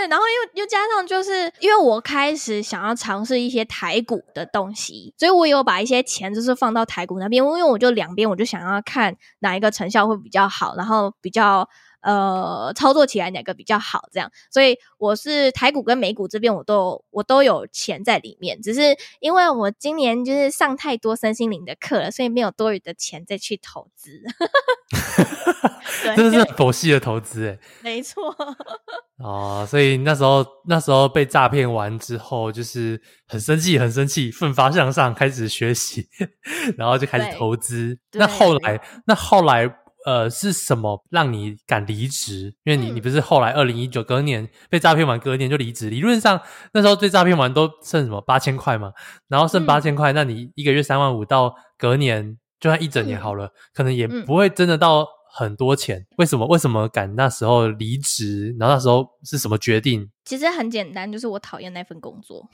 [0.09, 11.69] 然后又又加上就是因为我开始想要尝试一些台股的东西，所以我有把一些钱就是放到台股那边，因为我就两边我就想要看哪一个成效会比较好，然后比较。
[12.03, 14.09] 呃，操作起来哪个比较好？
[14.13, 24.23] 这样，所以我是台股跟美股这边我都我都有钱在里面，只是因为我今年就是上太多身心灵的课了，所以没有多余的钱再去投资。
[26.03, 28.35] 真的是很佛系的投资诶， 没错。
[29.19, 36.07] 哦，所以那时候那时候被诈骗完之后，就是很生气，很生气，奋发向上，开始学习，
[36.77, 37.99] 然后就开始投资。
[38.13, 39.75] 那后来，那后来。
[40.07, 42.55] 呃，是什么让你敢离职？
[42.63, 45.91] 因为你你不是后来二零一九隔年被诈骗完，隔年就离职。
[45.91, 46.41] 理论上
[46.73, 48.93] 那时候被诈骗完都剩什么八千块嘛，
[49.27, 55.05] 然后剩八千块，那你一个月三万五，到隔年就算一整年好了，可能也不会真的到
[55.39, 56.07] 很多钱。
[56.17, 56.47] 为什么？
[56.47, 58.57] 为什么敢那时候离职？
[58.59, 60.11] 然后那时候是什么决定？
[60.25, 62.49] 其实很简单，就是我讨厌那份工作。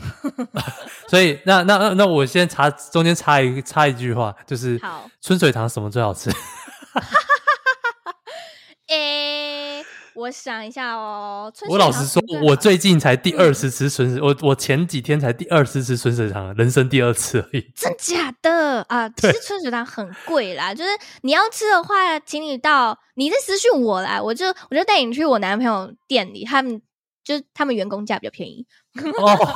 [1.08, 6.30] 所以那那那那我先插中间插一插一句话，就是好春水堂什么最好吃？
[8.88, 9.71] 诶、欸，
[10.14, 11.52] 我想一下哦。
[11.68, 17.72] 我老实说，我最近才第二次吃春水，嗯、我我前几天才第二次吃春水堂，人生第二次而已。
[17.74, 19.08] 真假的啊？
[19.08, 20.90] 其实春水堂很贵啦，就是
[21.22, 26.80] 你要吃的话，请你到，你再私讯我来，我就我就带你去我男朋友店里，他们。
[27.24, 28.66] 就是他们员工价比较便宜
[29.16, 29.54] 哦，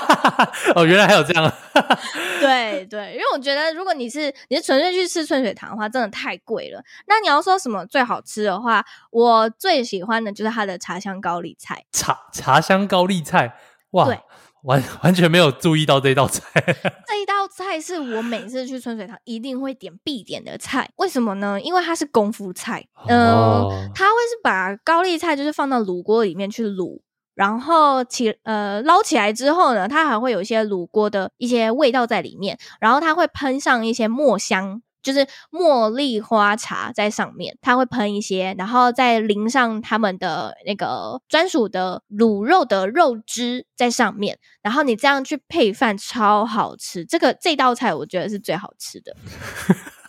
[0.74, 1.52] 哦，原来还有这样，
[2.40, 6.82] 对对，因为我觉得如果你是你是纯粹去吃春水堂的话，真的太贵了。
[7.06, 11.84] 那你要说什么最好吃的话，我最喜欢的就是它的茶香高丽菜。
[11.92, 13.54] 茶茶香高丽菜，
[13.90, 14.18] 哇，对，
[14.62, 16.42] 完完全没有注意到这道菜。
[17.06, 21.60] 这一道菜是我每次去春水堂一定会点必点的菜，为什么呢？
[21.60, 27.00] 因为它是功夫菜，嗯、呃，它会是把高丽菜就是放到卤锅里面去卤。
[27.38, 49.14] 然后起呃捞起来之后呢，它还会有一些卤锅的一些味道在里面，然后它会喷上一些墨香，就是茉莉花茶在上面，它会喷一些，然后再淋上他们的那个专属的卤肉的肉汁在上面，然后你这样去配饭超好吃，这个这道菜我觉得是最好吃的。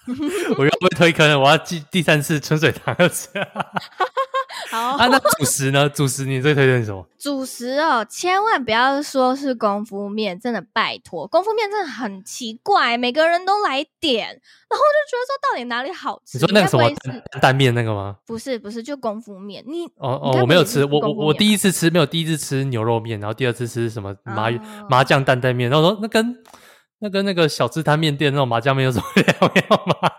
[0.58, 3.30] 我又被推坑了，我要记第三次春水堂要吃。
[4.70, 5.90] 好啊，那主食呢？
[5.90, 7.06] 主食你最推荐什么？
[7.18, 16.38] 主食哦，千万不要说是功夫面，真的拜托，功夫面真的很奇怪，每个人都来点，然后我就觉得说到底哪里好吃？
[16.38, 18.16] 你说那个什么担担面那个吗？
[18.26, 19.64] 不是不是，就功夫面。
[19.68, 26.38] 你哦哦，我没有吃，我我我第一次吃没有，第一次吃牛肉面，然后第二次吃什么麻、哦、麻酱担担面，然后说那跟。
[27.02, 30.12] 那跟那个小吃摊面店那种麻酱面有什么 两样吗？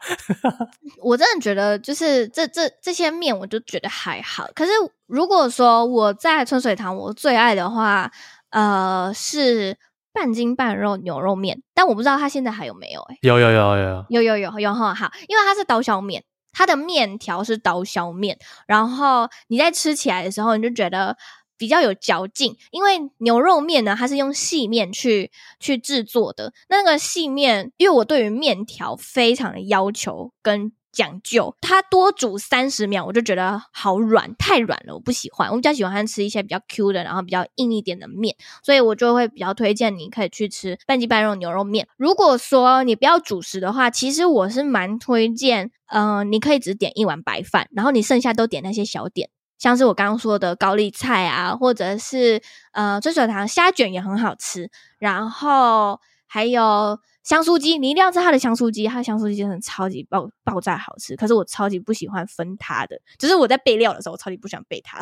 [1.03, 4.49] 我真的觉得，就是这这这些面，我就觉得还好。
[4.55, 4.73] 可是
[5.07, 8.11] 如果说我在春水堂，我最爱的话，
[8.51, 9.77] 呃，是
[10.13, 11.63] 半斤半肉牛肉面。
[11.75, 13.13] 但我不知道它现在还有没有、欸？
[13.15, 21.17] 哎，有有有有有有有有有哈好，因为它是刀削面，它的面条是刀削面，然后你在吃起来的时候，你就觉得。
[21.61, 26.55] 比较有嚼劲，因为牛肉面呢，它是用细面去去制作的。
[26.71, 35.51] 那个细面，因为我对于面条非常的要求跟讲究，它多煮三十秒，我就觉得好软，太软了，我不喜欢。
[35.51, 41.87] 我比较喜欢吃一些比较 Q 的，然后比较硬一点的面，所以我就会比较推荐你可以去吃半筋半肉牛肉面。
[41.99, 49.29] 如果说你不要主食的话，其实我是蛮推荐，嗯、呃，你可以只点一碗白饭，然后你剩下都点那些小点。
[49.61, 52.41] 像是我刚刚说的高丽菜啊，或者是
[52.73, 61.15] 呃春水堂虾卷也很好吃，然后还有香酥鸡，你一定要吃它的香酥鸡，它的香酥鸡真的超级爆爆炸好吃。
[61.15, 64.99] 可是我超级不喜欢分它的，就是我在备料的时候，我超级不喜欢备它。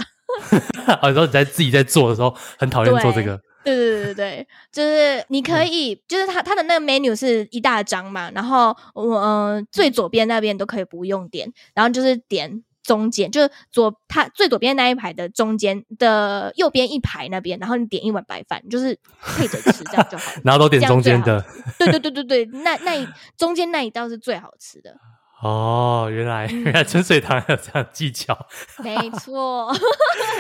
[1.05, 3.41] 有时候你在自己在做的时候，很讨厌做这个。
[3.65, 20.33] 对对对对对，就是你可以，嗯、就是它它的那个 menu 是一大张嘛，然后我嗯、呃、最左边那边都可以不用点，然后就是点中间，就是左它最左边那一排的中间的右边一排那边，然后你点一碗白饭，就是配着吃这样就好。
[20.43, 21.45] 然后都点中间的。
[21.79, 24.97] 对对对对对，那那一中间那一道是最好吃的。
[25.43, 28.35] 哦，原来 原来春水堂有这样技巧，
[28.83, 29.71] 没错，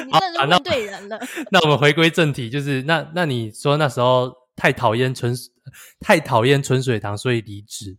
[0.06, 1.18] 你真的是问对人了。
[1.18, 5.36] 啊、那，那我们回归正题，就是那那你说那时候太讨厌春
[6.00, 7.98] 太讨厌春水堂，所以离职。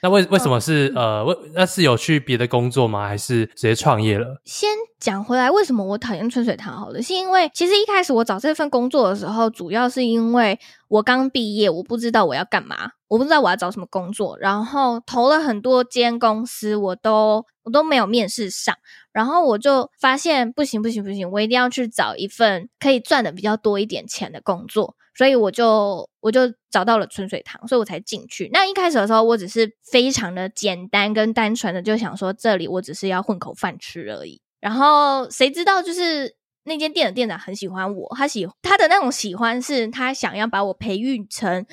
[0.00, 3.06] 嗯，那为为什么是、哦、呃为那是有去别的工作吗？
[3.06, 4.40] 还是直接创业了？
[4.44, 6.76] 先讲回来，为什么我讨厌春水堂？
[6.76, 10.58] 好的，是因为其实一开始我找这份工作的时候，主要是因为
[10.88, 12.92] 我刚毕业，我不知道我要干嘛。
[13.08, 18.72] 我不知道我要找什么工作，然后投了很多间公司，我都我都没有面试上，
[19.12, 28.48] 然后我就发现不行不行不行，我一定要去找一份可以赚的比较多一点钱的工作，所以我就我就找到了春水堂，所以我才进去。
[28.52, 34.40] 那一开始的时候，我只是非常的简单跟单纯的就想说，这里我只是要混口饭吃而已。
[34.60, 41.66] 然后谁知道就是那间店的店长很喜欢我，他喜他的那种喜欢是他想要把我培育成。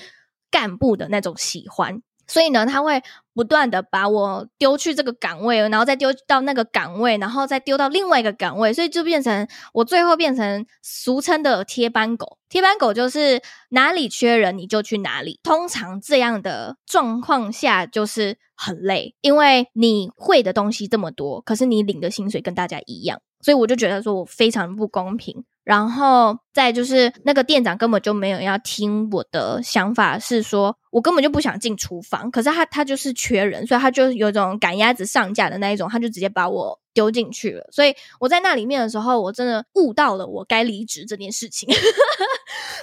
[0.50, 3.04] 干部的那种喜欢，所以呢，他会
[3.38, 12.40] 不断的把我丢去这个岗位，然后再丢到那个岗位，然后再丢到另外一个岗位，所以就变成我最后变成俗称的贴班狗。
[12.50, 15.40] 贴班狗就是哪里缺人你就去哪里。
[15.44, 25.46] 通常这样的状况下就是很累，因为你会的东西这么多，可是你领的薪水跟大家一样，所以我就觉得说我非常不公平。
[25.64, 37.68] 然后再就是那个店长根本就没有要听我的想法，是说我根本就不想进厨房，可是他他就是缺人，所以他就有种赶鸭子上架的那一种，他就直接把我丢进去了。
[37.72, 41.68] 所以我在那里面的时候，我真的悟到了我该离职这件事情。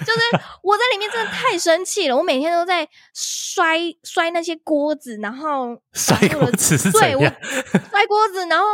[0.00, 0.20] 就是
[0.62, 6.90] 我在里面真的太生气了，我每天都在摔摔那些锅子，然后 摔锅子是？
[6.90, 7.22] 对，我
[7.90, 8.64] 摔锅子，然后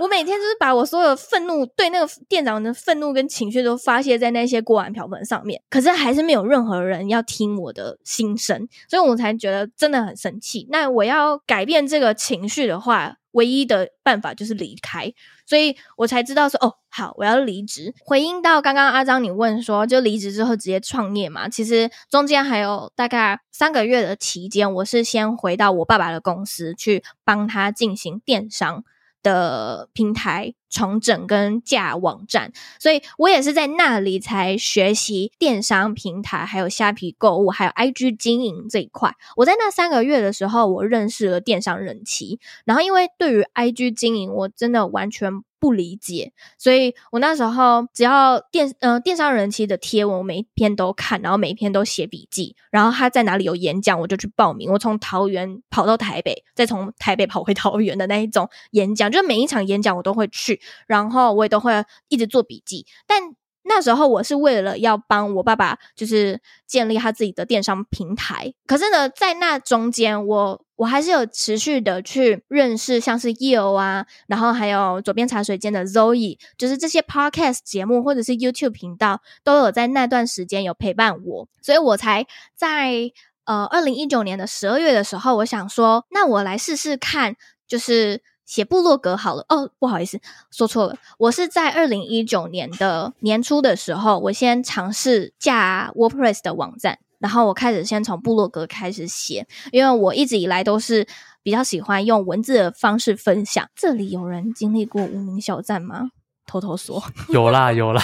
[0.00, 10.66] 我每天就是把我所有愤怒对那个店长的愤怒跟情绪都发泄在那些锅碗瓢盆上面，可是还是没有任何人要听我的心声，所以我才觉得真的很生气。
[10.70, 15.12] 那我要改变这个情绪的话，唯一的办法就是离开，
[15.46, 17.94] 所以我才知道说，哦，好，我要离职。
[18.04, 21.48] 回应到刚刚阿张你问说，就离职之后直接创业嘛？
[21.48, 28.84] 其实中间还有大概三个月的期间，我是先回到我爸爸的公司去帮他进行电商。
[29.24, 39.14] 的平台重整跟架网站，所以我也是在那里才学习电商平台，还有虾皮购物，还有 IG 经营这一块。
[39.36, 45.44] 我在那三个月的时候，我认识了电商人妻，然后因为对于 IG 经营，我真的完全。
[45.64, 54.70] 不理解，所以我那时候只要电呃电商人妻的贴文，我每一篇都看，然后每一篇都写笔记，然后他在哪里有演讲，我就去报名。
[54.70, 63.34] 我从桃园跑到台北，再从台北跑回桃园的那一种演讲，就是每一场演讲我都会去，然后我也都会一直做笔记，但。
[63.66, 68.52] 那时候我是为了要帮我爸爸，就是建立他自己的电商平台。
[68.66, 83.10] 可是呢，在那中间，我我还是有持续的去认识，像是 Yale 啊，然后还有左边茶水间的 Zoe，就是这些 Podcast 节目或者是 YouTube 频道，都有在那段时间有陪伴我，所以我才在
[83.44, 88.22] 呃二零一九年的十二月的时候，我想说，那我来试试看，就是。
[88.44, 90.98] 写部落格好了哦，不好意思，说错了。
[91.16, 101.06] 我是在二零一九年的年初的时候，我先尝试架 WordPress 的网站，然后我开始先从部落格开始写，因为我一直以来都是
[101.42, 103.66] 比较喜欢用文字的方式分享。
[103.74, 106.10] 这里有人经历过无名小站吗？
[106.46, 108.02] 偷偷说，有 啦有啦，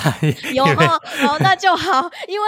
[0.55, 2.47] 有哦，哦，那就好， 因为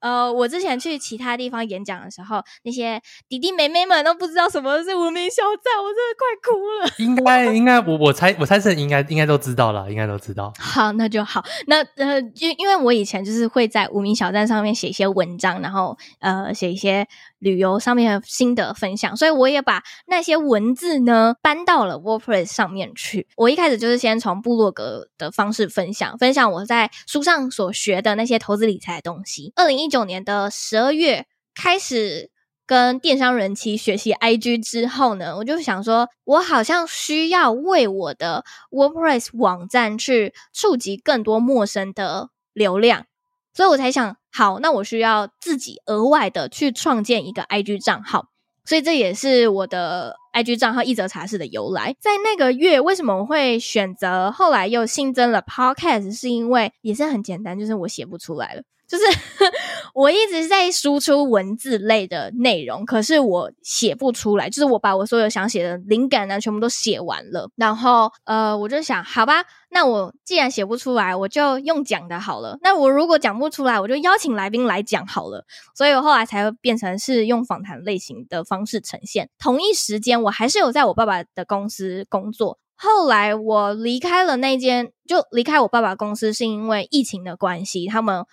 [0.00, 6.94] 呃，我之前去其他地方演讲的时候，那些弟弟妹妹们都不知道什么是无名小站，我真的快哭了。
[6.98, 10.52] 应该应该，我我猜我猜是应该应该都知道了，应该都知道。
[10.58, 11.44] 好，那就好。
[11.66, 17.06] 那呃，因因为我以前就是会在无名小站上面写一些文章，然后呃，写一些。
[17.44, 23.28] 旅游上面的心得分享，所以我也把那些文字呢搬到了 WordPress 上面去。
[23.36, 29.52] 我一开始就是先从部落格的方式分享，分享我在书上所学的那些投资理财的东西。
[29.56, 32.30] 二零一九年的十二月开始
[32.66, 43.04] 跟电商人妻学习 IG 之后呢，我就想说，我好像需要为我的 WordPress 网站去触及更多陌生的流量。
[43.52, 48.26] 所以我才想，好，那我需要自己额外的去创建一个 IG 账号，
[48.64, 51.94] 所以这也是我的 IG 账号一则茶室的由来。
[52.00, 56.12] 在那个月，为什么我会选择后来又新增了 Podcast？
[56.12, 58.62] 是因为也是很简单，就是我写不出来了。
[58.86, 59.04] 就是
[59.94, 64.48] 我一直在输出文字类的内容，可是我写不出来。
[64.48, 72.58] 就是我把我所有想写的灵感呢，全部都写完了，然后呃，我就想，好吧，那我既然写不出来，我就用讲的好了。
[72.62, 75.44] 那我如果讲不出来，我就邀请来宾来讲好了。
[75.74, 79.30] 所以我后来才会变成是用访谈类型的方式呈现。
[79.38, 82.58] 同一时间，我还是有在我爸爸的公司工作。
[82.76, 87.86] 后来我离开了那间，就离开我爸爸公司，是因为疫情的关系。
[87.86, 88.24] 他们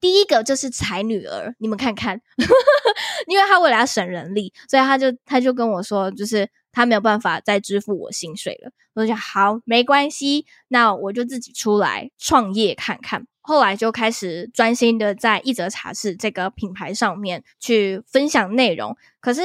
[0.00, 2.20] 第一个就是裁女儿，你们看看，
[3.28, 8.72] 因为他为了要省人力，所以他就他就跟我说，就是他没有办法再支付我薪水了。
[8.94, 13.26] 我就好，没关系，那我就自己出来创业看看。
[13.42, 19.42] 后来就开始专心的在一则茶室这个品牌上面去分享内容，可是。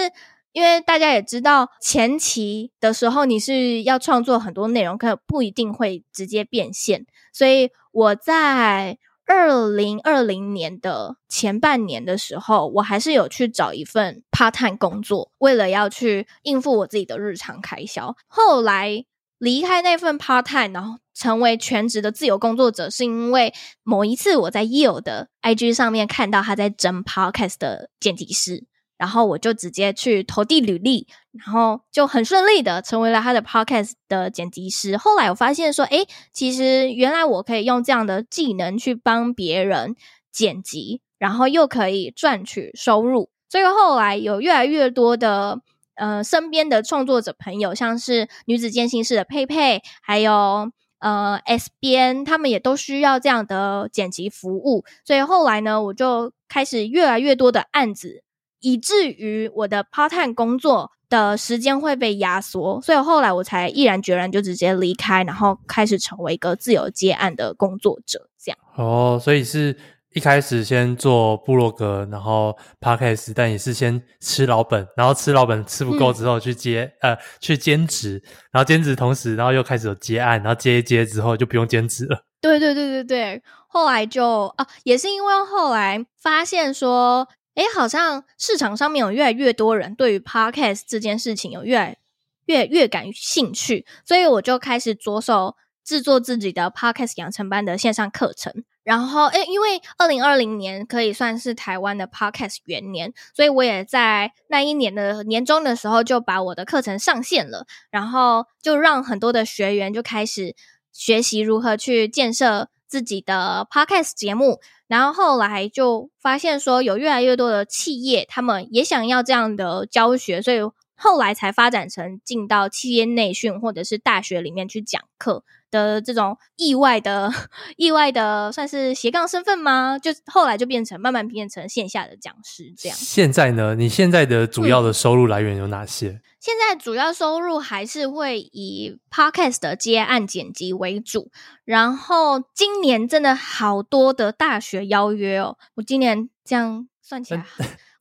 [0.55, 7.05] 因为大家也知道，前期的时候你是要创作很多内容，可不一定会直接变现。
[7.33, 18.15] 所以我在二零二零年的前半年的时候，我还是有去找一份 part time 工作，为了要去应付我自己的日常开销。
[18.25, 19.03] 后来
[19.37, 23.53] 离开那份 part time，然后成为全职的自由工作者，是因为
[23.83, 28.63] 某一次我在 EEL 的 IG 上面看到他在征 podcast 的剪辑师。
[28.97, 34.97] 然后我就直接去投递履历，然后就很顺利的成为了他的 podcast 的剪辑师。
[34.97, 39.95] 后来我发现说，诶，其实原来我可以用这样的技能去帮别人
[40.31, 43.29] 剪辑，然后又可以赚取收入。
[43.47, 45.61] 所以后来有越来越多的
[45.95, 54.83] 呃身边的创作者朋友，像是女子健心室的佩佩，还有呃 S 编，他们也都需要这样的剪辑服务。
[55.05, 58.23] 所以后来呢，我就开始越来越多的案子。
[58.61, 68.27] 以至于我的 part time 工作的时间会被压缩，所以后来我才毅然决然就直接离开，然后开始成为一个自由接案的工作者。
[68.43, 69.77] 这样哦，所以是
[70.13, 82.23] 一开始先做部落格，然后 podcast，但也是先吃老本，然后吃老本吃不够之后去接、嗯、呃去兼职，然后兼职同时，然后又开始有接案，然后接一接之后就不用兼职了。
[82.41, 87.27] 对对对对对，后来就啊，也是因为后来发现说。
[87.55, 91.97] 诶，好像市场上面有越来越多人对于 podcast 这件事情有越来
[92.45, 98.63] 越越感兴趣，所以我就开始着手制作自己的 podcast 养成班的线上课程。
[98.83, 110.55] 然后，诶，因为二零二零年可以算是台湾的 podcast 元年，所以我也在那一年的年终的时候就把我的课程上线了，然后就让很多的学员就开始
[110.91, 114.59] 学习如何去建设自己的 podcast 节目。
[114.87, 120.59] 然后后来就发现说，有越来越多的企业，他们也想要这样的教学，所以
[120.95, 127.31] 后来才发展成进到企业内训或者是大学里面去讲课的这种意外的、
[127.77, 129.97] 意外的，算是斜杠身份吗？
[129.99, 132.97] 就后来就变成慢慢变成线下的讲师这样。
[132.97, 133.75] 现在呢？
[133.75, 136.09] 你现在的主要的收入来源有哪些？
[136.09, 141.31] 嗯现在主要收入还是会以 podcast 的接案剪辑为主，
[141.63, 147.43] 然后今年真的好多的大学邀约哦，我今年这样算起来，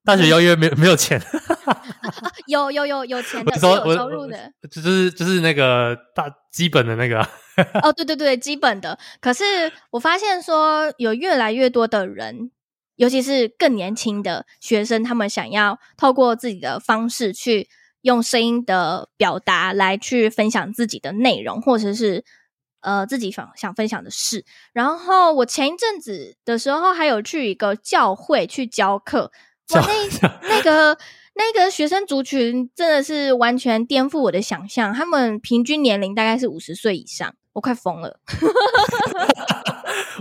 [0.05, 1.21] 大学邀约没有没有钱，
[2.47, 7.21] 有有有有钱的，有收入的，就是就是那个大基本的那个，
[7.83, 8.99] 哦对对对，基本的。
[9.21, 12.51] 可是我发现说有越来越多的人，
[12.97, 17.69] 尤其是更年轻的学生，他们想要透过自己的方式去。
[18.05, 22.23] 用声音的表达来去分享自己的内容，或者是
[22.83, 24.45] 呃自己想想分享的事。
[24.75, 29.33] 然后我前一阵子的时候，还有去一个教会去教课，
[29.71, 29.87] 哇，
[30.21, 30.99] 那那个
[31.35, 34.93] 那个学生族群真的是完全颠覆我的想象。
[34.93, 38.21] 他们平均年龄大概是五十岁以上，我快疯了。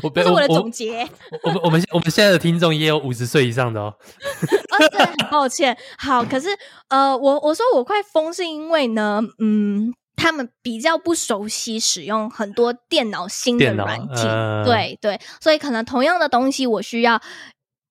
[0.02, 1.08] 我这是我的总结。
[1.44, 3.94] 我们我们我们现在的听众也有五十岁以上的哦。
[4.74, 5.78] 哦，对，很抱歉。
[5.98, 6.50] 好，可是
[6.90, 17.22] 呃，我我说我快疯是因为呢，嗯，他们比较不熟悉使用很多电脑新的软件，呃、对对，所以可能同样的东西，我需要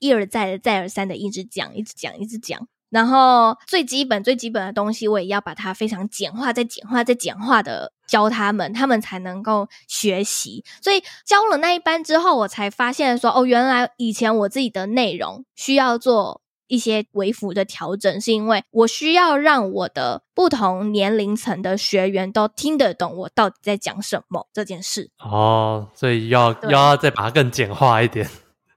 [0.02, 2.66] 一而再的再而三的一直讲，一直讲，一直讲。
[2.90, 10.64] 然后最基本最基本的东西，我也要把它非常简化，再简化，再简化的教他们，他们才能够学习。
[10.82, 25.10] 所以教了那一班之后，我才发现说，哦，原来以前我自己的内容需要做一些微幅的调整，是因为我需要让我的不同年龄层的学员都听得懂我到底在讲什么这件事。
[25.20, 28.28] 哦，所以要要再把它更简化一点。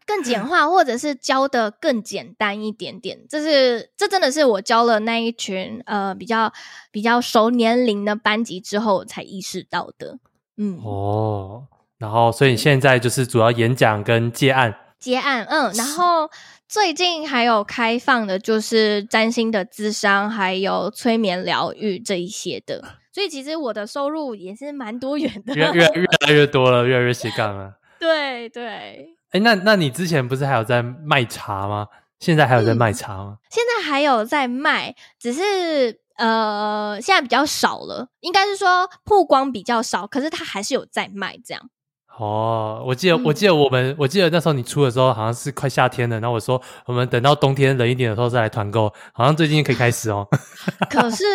[0.06, 6.53] 更简化，或者是教的更简单一点点，这是这真的是我教了那一群呃比较
[6.91, 10.20] 比较熟年龄的班级之后才意识到的。
[10.58, 16.30] 嗯，哦，然后所以你现在就是主要演讲跟接案，接案，嗯，然后
[16.68, 27.74] 最近还有开放的就是占星的智商，还有催眠疗愈这一些的，所以其实我的收入也是蛮多元的，越越越来越多了，越来越斜杠了。
[27.99, 31.88] 对 对，哎，那那你之前不是还有在卖茶吗？
[32.19, 33.38] 现在还有在卖茶吗？
[33.38, 41.69] 嗯，现在还有在卖，只是呃，现在比较少了，应该是说曝光比较少，可是它还是有在卖这样。
[42.17, 50.26] 哦，我记得，我记得我们，嗯、我记得那时候你出的时候好像是快夏天了，然后我说我们等到冬天冷一点的时候再来团购，好像最近可以开始哦。
[50.89, 51.26] 可是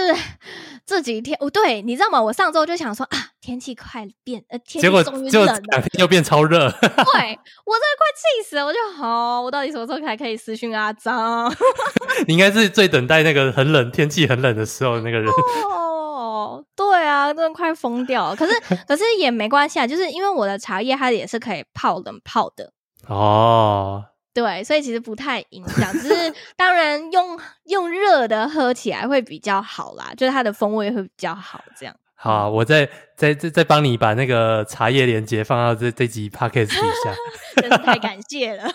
[0.86, 2.22] 这几天，哦，对，你知道吗？
[2.22, 6.70] 我上周就想说啊，天气快变，呃，天气终于冷了，结果两天又变超热。
[6.70, 11.50] 对， 我真的快气死了，我就好、哦，我到底什么时候才可以私讯阿张？
[12.28, 15.30] 你应该是最等待那个很冷、天气很冷的时候的那个人。
[15.64, 18.36] 哦对啊，真的快疯掉了。
[18.36, 18.52] 可是，
[18.86, 22.72] 可是也没关系啊，就是因为我的茶叶它也是可以泡冷泡的
[23.06, 24.04] 哦。
[24.34, 25.92] 对，所以其实不太影响。
[25.92, 31.62] 只是当然用用热的喝起来会比较好啦，就是它的风味会比较好。
[31.78, 37.14] 这样好、啊，我再再再再帮你把那个茶叶连接放到这这集 podcast 底下，
[37.62, 38.70] 真是太感谢了。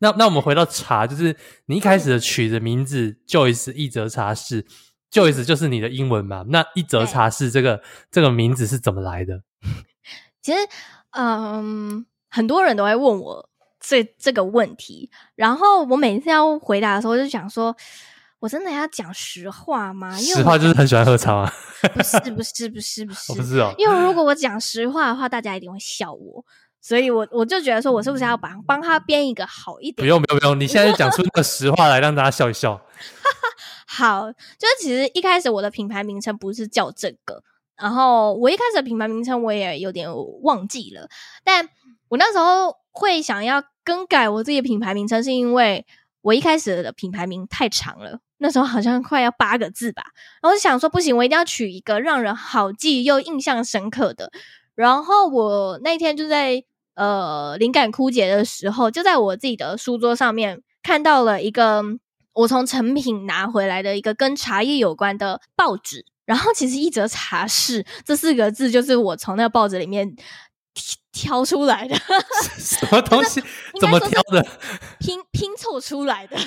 [0.00, 1.36] 那那我们回到茶，就是
[1.66, 4.66] 你一开始的取的名字、嗯、Joyce 一则茶室。
[5.12, 6.44] Joyce 就是你的英文嘛？
[6.48, 7.80] 那一则茶室这个
[8.10, 9.42] 这个名字是怎么来的？
[10.42, 10.58] 其实，
[11.12, 17.76] 嗯，很多人都会问我这这个问题，然后我每次要回答的时候，就想说，
[18.42, 20.18] 我真的要讲实话吗？
[20.18, 21.54] 因为实话就是很喜欢喝茶啊？
[21.94, 23.72] 不是，不是，不是，不是，不是哦。
[23.78, 26.44] 因为如果我讲实话的话，大家一定会笑我，
[26.80, 30.04] 所以我我就觉得说，我是不是要帮帮他编一个好一点？
[30.04, 32.80] 不用，不用，不用，你现在就讲出那个实话来，让大家笑一笑。
[33.86, 37.44] 好，就是其实一开始我的品牌名称不是叫这个，
[37.76, 40.08] 然后我一开始的品牌名称我也有点
[40.42, 41.08] 忘记了，
[41.44, 41.68] 但
[42.08, 45.86] 我那时候会想要更改我自己的品牌名称，是因为
[46.22, 50.02] 我一开始的品牌名太长了，那时候好像快要八个字吧，
[50.40, 54.30] 然后我就想说不行，我一定要取一个让人好记又印象深刻的。
[54.74, 56.64] 然后我那天就在
[56.94, 61.82] 呃灵感枯竭的时候，就在我自己的书桌上面看到了一个。
[62.34, 70.16] 我从成品拿回来的一个跟茶叶有关的报纸，然后其实一则茶室这四个字就是我从那个报纸里面
[71.12, 71.96] 挑出来的。
[72.58, 73.42] 什么东西？
[73.80, 74.46] 怎么挑的？
[74.98, 76.36] 拼拼凑出来的。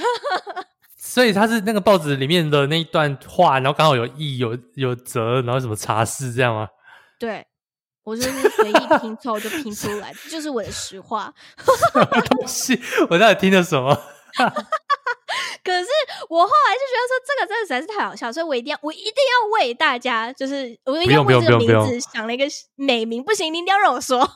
[0.97, 6.67] 所以它是那个报纸里面的那一段话，然后刚好有意有有折，然后什么茶室这样吗？
[7.19, 7.45] 对，
[8.03, 11.31] 我就是随意拼凑就拼出来，这就是我的实话。
[11.93, 12.81] 什么东西？
[13.09, 13.95] 我到底听的什么？
[15.65, 15.87] 可是
[16.29, 22.45] 我后来就觉得说这个真的实在是太好笑，所以我一定要我一定要为大家，就是我一定要为这个名字想了一个
[22.75, 24.19] 美名，不，行，你一定要让我说。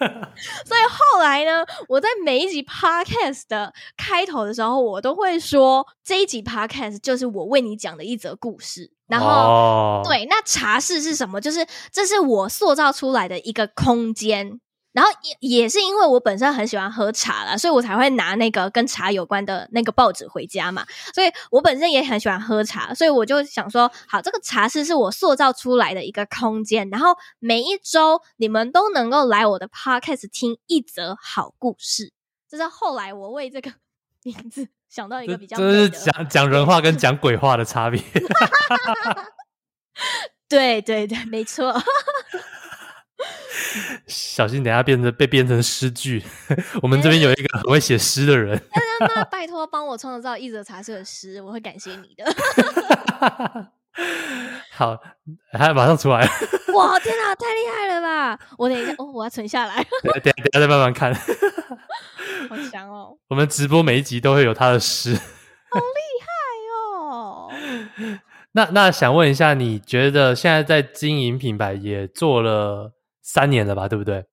[0.00, 8.90] 所以后来呢，我在每一集 podcast 的开头的时候，我都会说这一集 podcast 就是我为你讲的一则故事。
[9.08, 11.38] 然后、哦、对，那茶室是什么？
[11.38, 14.58] 就是这是我塑造出来的一个空间。
[14.92, 15.10] 然后
[15.40, 20.84] 也也是因为我本身很喜欢喝茶啦，所以我才会拿那个跟茶有关的那个报纸回家嘛。
[21.14, 32.12] 所以我本身也很喜欢喝茶，所以我就想说，好，这个茶室是我塑造出来的一个空间，然后每一周你们都能够来我的 podcast 听一则好故事。
[32.48, 33.72] 这是后来我为这个
[34.24, 38.02] 名字想到一个比较，这是讲讲人话跟讲鬼话的差别。
[40.48, 41.72] 对对对，没错。
[44.06, 46.22] 小心，等下变成被变成诗句。
[46.82, 48.60] 我们这边有一个很会写诗的人，
[49.00, 52.24] 那那拜托帮我创造一则茶社的诗，我会感谢你的。
[54.72, 54.96] 好，
[55.52, 56.20] 他马上出来。
[56.74, 58.38] 哇，天哪，太厉害了吧！
[58.56, 59.74] 我等一下，哦，我要存下来。
[60.02, 61.12] 等下，等下，等下再慢慢看。
[62.48, 63.18] 好香哦！
[63.28, 65.84] 我们直播每一集都会有他的诗，好厉
[66.22, 66.26] 害
[66.72, 67.52] 哦。
[68.52, 72.92] 那那想问一下，你觉得现在在经营品牌也做了？
[73.22, 74.24] 三年了吧，对不对？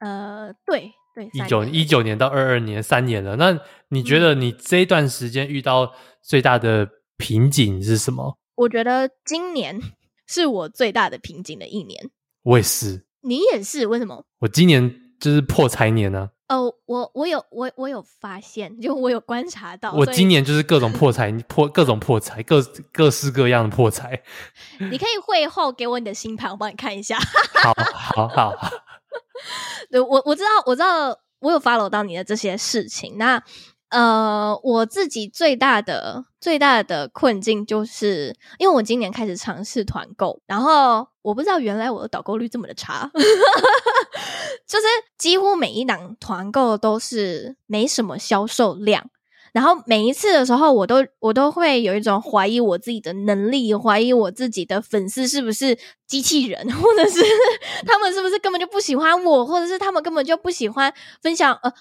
[0.00, 3.36] 呃，对对，一九一九年到二二年，三年了。
[3.36, 3.58] 那
[3.88, 5.92] 你觉得你这段时间遇到
[6.22, 8.38] 最大的瓶颈是什么？
[8.54, 9.80] 我觉得今年
[10.26, 12.10] 是我最大的瓶颈的一年。
[12.42, 13.86] 我也是，你也是？
[13.86, 14.24] 为什么？
[14.38, 16.56] 我今年就是破财年呢、啊。
[16.56, 24.22] 哦，我我有我我有发现，就我有观察到，我今年就是各种破财破各种破财，各各式各样的破财。
[24.90, 27.18] 你可以会后给我你的星盘，我帮你看一下。
[27.62, 28.70] 好，好，好，好。
[29.92, 33.18] 对，我我知道，我知道，我有 follow 到你的这些事情。
[33.18, 33.42] 那
[33.90, 43.10] 呃，我自己最大的最大的困境就是，因为我今年开始尝试团购，然后我不知道原来我的导购率这么的差，
[44.68, 44.86] 就是
[45.16, 49.08] 几乎每一档团购都是没什么销售量，
[49.52, 57.22] 然后每一次的时候，我都我都会有一种怀疑我自己的能力，怀疑我自己的粉丝是不是机器人，或者是
[57.86, 61.72] 他们是不是根本就不喜欢我，或者是他们根本就不喜欢分享呃。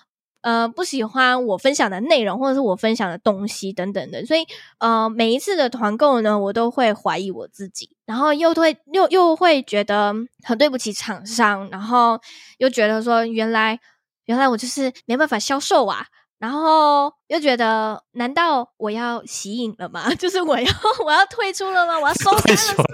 [0.41, 4.45] 呃，不喜欢我分享的内容，或者是我分享的东西等等的，所以
[4.79, 10.13] 呃，每一次的团购呢，我都会怀疑我自己，然后又会又又会觉得
[10.43, 12.19] 很对不起厂商，然后
[12.59, 13.79] 又觉得说原来
[14.25, 16.05] 原来我就是没办法销售啊，
[16.39, 20.13] 然后又觉得难道我要息影了吗？
[20.15, 20.71] 就是我要
[21.03, 21.99] 我要退出了吗？
[21.99, 22.87] 我要 收山了是吗？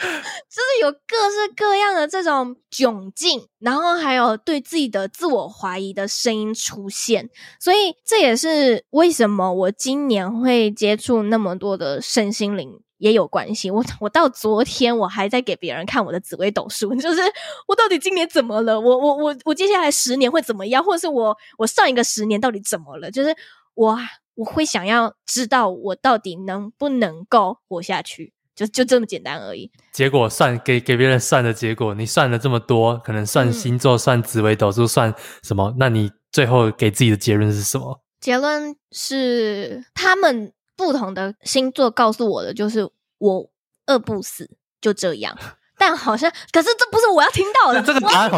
[0.00, 7.28] 就是有各式各样的这种窘境，然后还有对自己的自我怀疑的声音出现，
[7.60, 13.70] 所以这也是为什么我今年会接触那么多的身心灵也有关系。
[13.70, 17.20] 我我到昨天我还在给别人看我的紫微斗数， 就是
[17.68, 18.80] 我到底今年怎么了？
[18.80, 20.82] 我我我我接下来十年会怎么样？
[20.82, 23.10] 或者是我我上一个十年到底怎么了？
[23.10, 23.36] 就是
[23.74, 23.98] 我
[24.34, 28.32] 我会想要知道我到底能不能够活下去。
[28.54, 29.70] 就就这么简单而已。
[29.92, 35.74] 结果算给给别人算的结果，你算了这么多，可能算星座、嗯、算紫微斗数、算什么？
[35.78, 38.00] 那你最后给自己的结论是什么？
[38.20, 43.50] 结论是他们不同的星座告诉我的，就是我
[43.86, 45.36] 饿不死，就这样。
[45.80, 47.80] 但好像，可是这不是我要听到的。
[47.80, 48.30] 这个答案，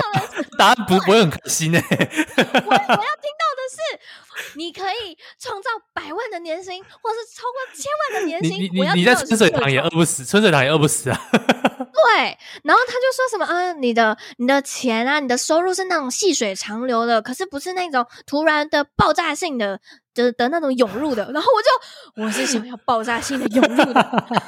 [0.57, 1.81] 答案不不会很开心诶。
[1.81, 3.99] 我我要听到的是，
[4.57, 8.59] 你可以创造百万的年薪，或是超过千万的 年薪。
[8.63, 11.21] 你你你在春水堂也饿不死，春水堂也饿不死啊。
[11.33, 19.81] 对，然后他就说什么啊，你的你的钱啊，你的收入是那种细水长流的，可是不是那种突然的爆炸性的
[20.13, 21.31] 就是的那种涌入的。
[21.33, 24.43] 然后我就我是想要爆炸性的涌入的。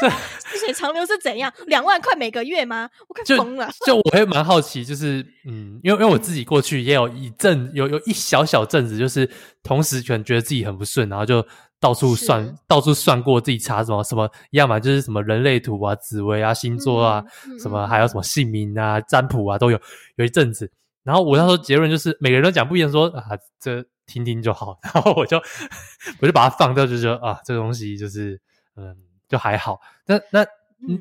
[0.00, 0.10] 这
[0.50, 1.52] 细水长流是怎样？
[1.66, 2.88] 两万块每个月吗？
[3.08, 3.70] 我快疯了！
[3.86, 9.28] 就，就我会蛮好奇，就是嗯，因为因为我自己过去也有一阵，有有一小小阵子，就是
[9.62, 11.46] 同时可能觉得自己很不顺，然后就
[11.78, 19.80] 到处算，到处算过自己查什么什么，样嘛就是什么人类图啊、紫薇啊、星座啊，嗯、什么还有什么姓名啊、占卜啊都有。
[20.16, 20.70] 有一阵子，
[21.04, 23.28] 然后我那时候结论就是每个人都讲不一样说，说啊，
[23.60, 24.78] 这听听就好。
[24.92, 25.40] 然后我就
[26.20, 28.40] 我就把它放掉，就说啊，这个东西就是
[28.76, 28.96] 嗯。
[29.30, 30.46] 就还好，那那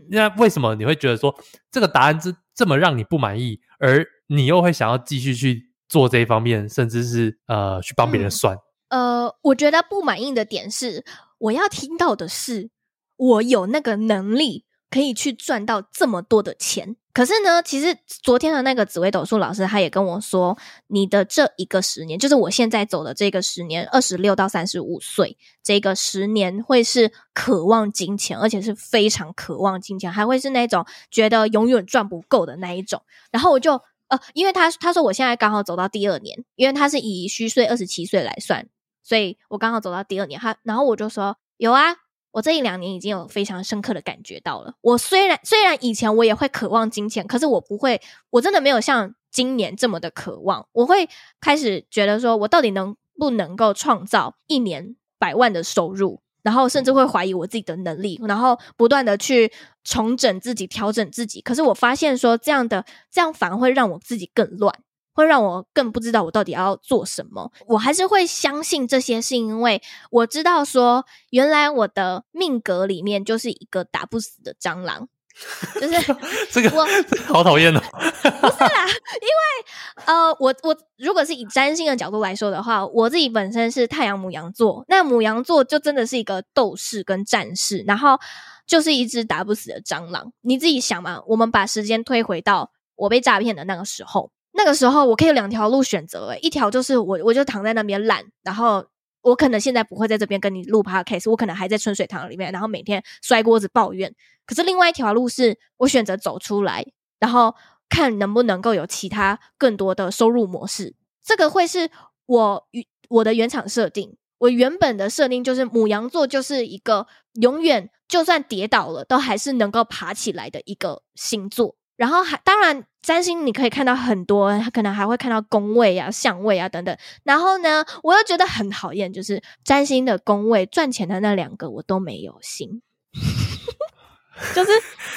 [0.10, 1.36] 那为什么你会觉得说
[1.70, 8.56] 这个答案这这么让你不满意，而你又会想要继续去做这一方面，甚至是呃去帮别人算？
[8.88, 11.04] 嗯，呃，我觉得不满意的点是，
[11.40, 12.70] 我要听到的是
[13.18, 14.66] 我有那个能力。
[14.92, 20.58] 可以去赚到这么多的钱，可是呢，其实昨天的那个紫微斗数老师他也跟我说，
[20.88, 33.02] 你的这一个十年，就是我现在走的这个十年，二十六到三十五岁这个十年，会是渴望金钱，而且是非常渴望金钱，还会是那种觉得永远赚不够的那一种。
[33.32, 38.68] 然后我就呃，因为他他说我现在刚好走到第二年，因为他是以虚岁二十七岁来算，
[39.04, 40.40] 所以我刚好走到第二年。
[40.40, 41.96] 他然后我就说有啊。
[42.32, 44.74] 我这一两年已经有非常深刻的感觉到了。
[44.82, 50.68] 我虽然虽然以前我也会渴望金钱，可是我不会，我真的没有像今年这么的渴望。
[50.74, 51.10] 我会
[51.42, 59.52] 开始觉得说，我到底能不能够创造一年百万的收入，然后甚至会怀疑我自己的能力，然后不断的去
[59.84, 61.42] 重整自己、调整自己。
[61.42, 64.74] 可是我发现说，这样的这样反而会让我自己更乱。
[65.14, 67.52] 会让我更不知道我到底要做什么。
[67.68, 69.82] 我还是会相信这些，是因为
[70.12, 75.08] 我知道说，原来我的命格里面就是一个打不死的蟑螂，
[75.80, 76.16] 就是
[76.52, 76.88] 这个我
[77.26, 77.82] 好讨厌哦。
[78.22, 88.18] 不是啦，因为呃，我我如果是以占星的角度来说的话，我自己本身是太阳母羊座，那母羊座就真的是一个斗士跟战士，然后
[88.66, 90.32] 就是一只打不死的蟑螂。
[90.42, 94.32] 你自己想嘛，我们把时间推回到我被诈骗的那个时候。
[94.60, 98.86] 那个时候我可以有两条路选择，诶，一条就是我我就躺在那边懒，然后
[99.22, 104.14] 我可能现在不会在这边跟你录 podcast，我可能还在春水堂里面，然后每天摔锅子抱怨。
[104.46, 106.86] 可是另外一条路是我选择走出来，
[107.20, 107.56] 然后
[107.88, 110.94] 看能不能够有其他更多的收入模式。
[111.24, 111.90] 这个会是
[112.26, 121.78] 我与我的原厂设定，我原本的设定就是母羊座就是一个永远就算跌倒了都还是能够爬起来的一个星座。
[122.00, 126.98] 然后还当然，占星你可以看到很多，可能还会看到宫位啊、相位啊等等。
[127.24, 132.82] 然后呢，我又觉得很讨厌，就是占星的宫位赚钱的那两个我都没有心，
[134.56, 134.72] 就是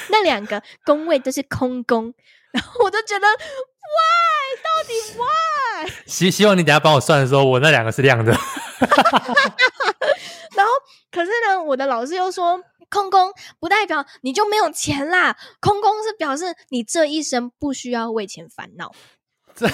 [0.09, 2.13] 那两个宫位都是空宫，
[2.51, 4.57] 然后我就觉得，Why？
[4.61, 5.89] 到底 why？
[6.05, 8.35] 希希望你等下帮我算的时候，我那两个是亮的。
[10.55, 10.71] 然后，
[11.11, 12.61] 可是呢，我的老师又说，
[12.93, 18.91] 空空不代表你就没有钱啦，空空是表示你这一生不需要为钱烦恼。
[19.55, 19.67] 这，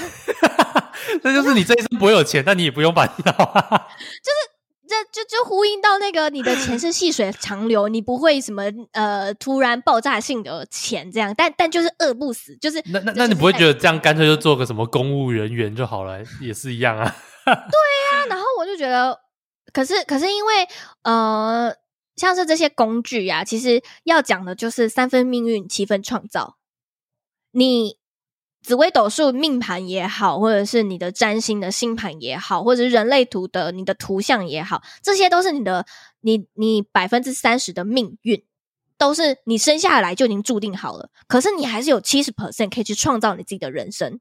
[1.22, 3.61] 这就是你这一生不会有钱，但你也不用烦恼啊。
[4.24, 4.59] 就是。
[4.89, 8.63] 这就就呼应到那个你的钱是细水长流，你不会什么
[8.93, 17.05] 呃突然爆炸性的钱这样，但但就是饿不死，就是那那那你不会觉得这样干脆就做个什么公务人员就好了，也是一样啊？
[17.45, 19.15] 对呀、啊，然后我就觉得，
[19.72, 20.67] 可是可是因为
[21.03, 21.72] 呃，
[22.20, 26.57] 像是这些工具呀、啊，其实要讲的就是三分命运，七分创造，
[27.49, 27.97] 你。
[28.61, 35.86] 紫微斗数命盘也好，或者是你的占星的星盘也好，或者是人类图的你的图像也好，这些都是你的
[36.20, 38.43] 你你百分之三十的命运，
[38.97, 41.09] 都是你生下来就已经注定好了。
[41.26, 44.20] 可是你还是有七十 percent 可以去创造你自己的人生。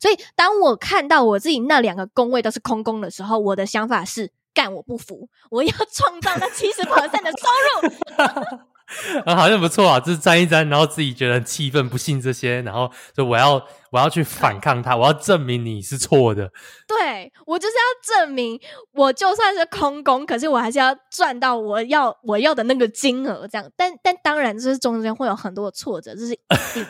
[0.00, 8.64] 所以当我看到我自己那两个宫位都是空宫的时候，我的想法是：干我不服，我要创造那七十 percent 的收入。
[9.26, 13.54] 啊，好像不错啊，就是沾一沾，然后自己觉得很气愤，不信这些，然后就我要
[13.90, 16.52] 我要去反抗他，我要证明你是错的。
[16.86, 17.82] 对，我就是要
[18.20, 18.60] 证明，
[18.92, 23.68] 我就算是空工，可是我还是要赚到我要我要的那个金额，这样。
[23.76, 26.38] 但但当然，就是中间会有很多的挫折，这是一
[26.72, 26.86] 定。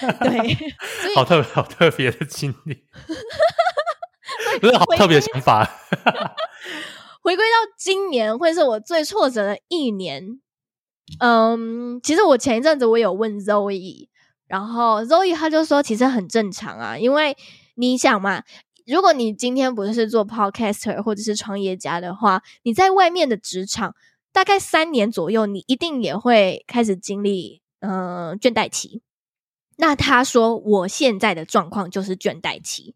[0.18, 0.56] 对，
[1.14, 2.82] 好特别好特别的经历，
[4.60, 5.64] 不是好特别的想法。
[7.22, 10.40] 回归到今年，会是我最挫折的一年。
[11.20, 14.08] 嗯，其实我前一阵子我有问 Zoe，
[14.46, 17.36] 然后 Zoe 他就说，其实很正常啊，因为
[17.74, 18.42] 你想嘛，
[18.86, 23.94] 如果你今天不是做 Podcaster 或者是创业家的话，你在外面的职场
[24.32, 29.02] 大概三年左右，你一定也会开始经历嗯倦怠期。
[29.76, 32.94] 那他说我现在的状况就是倦怠期，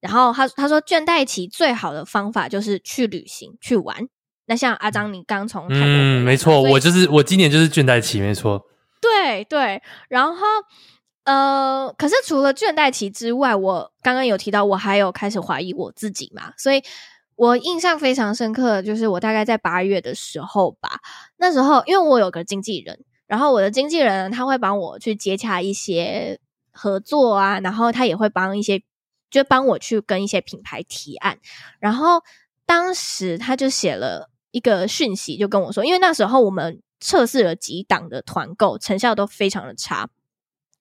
[0.00, 4.08] 然后他他说倦怠期最好的方法就是去旅行去玩。
[4.46, 8.64] 那像阿张，你刚从台嗯，没错，我就是我今年就是倦怠期，没错。
[9.00, 10.46] 对对，然后
[11.24, 16.82] 呃，可是除了倦怠期之外，我刚刚有提到，我还有开始怀疑我自己嘛，所以
[17.36, 20.98] 我印象非常深刻的就是我大概在八月的时候吧，
[21.36, 26.40] 那时候因为我有个经纪人，然后我的经纪人他会帮我去接洽一些
[26.72, 28.82] 合作啊，然后他也会帮一些
[29.30, 31.38] 就帮我去跟一些品牌提案，
[31.78, 32.22] 然后
[32.64, 34.30] 当时他就写了。
[34.50, 40.08] 一个讯息就跟我说，因为那时候我们测试了几档的团购，成效都非常的差。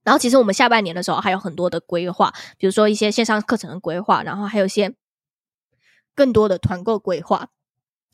[0.03, 4.95] 然后其实我们下半年的时候还有很多的规划，比如说一些线上课程的规划，然后还有一些
[6.15, 7.49] 更多的团购规划。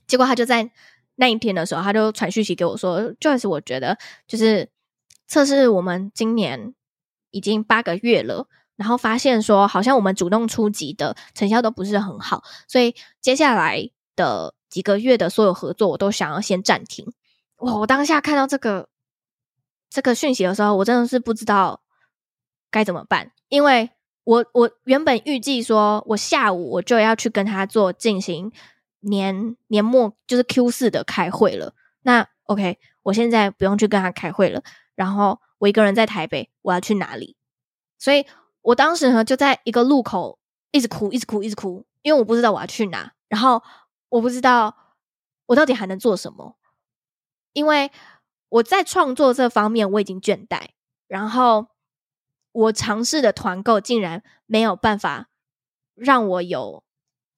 [0.08, 0.72] 结果他就在
[1.16, 4.72] 那一天的时候，他就传讯息给我说就是我觉得就是
[5.28, 6.74] 测试我们今年
[7.30, 17.14] 已经八个月了，然后发现说好像我们主动出击的成效都不是很好，所以接下来的。”几个月的所有合作，我都想要先暂停。
[17.58, 17.76] 哇！
[17.76, 18.90] 我当下看到这个
[19.88, 21.84] 这个讯息的时候，我真的是不知道
[22.72, 23.92] 该怎么办，因为
[24.24, 28.52] 我我原本预计说，我下午我就要去跟他做进行
[29.02, 31.76] 年年末就是 Q 四的开会了。
[32.02, 34.64] 那 OK，我现在不用去跟他开会了，
[34.96, 37.38] 然后我一个人在台北，我要去哪里？
[38.00, 38.26] 所以
[38.64, 40.40] 我当时呢就在一个路口
[40.72, 43.62] 一直哭，一直哭，一直哭，因为我不知道我要去哪，然后。
[44.14, 44.78] 我不知道
[45.48, 46.56] 我到底还能做什么，
[47.54, 47.92] 因为
[48.48, 50.68] 我在创作这方面我已经倦怠，
[51.08, 51.70] 然后
[52.52, 55.30] 我尝试的团购竟然没有办法
[55.96, 56.84] 让我有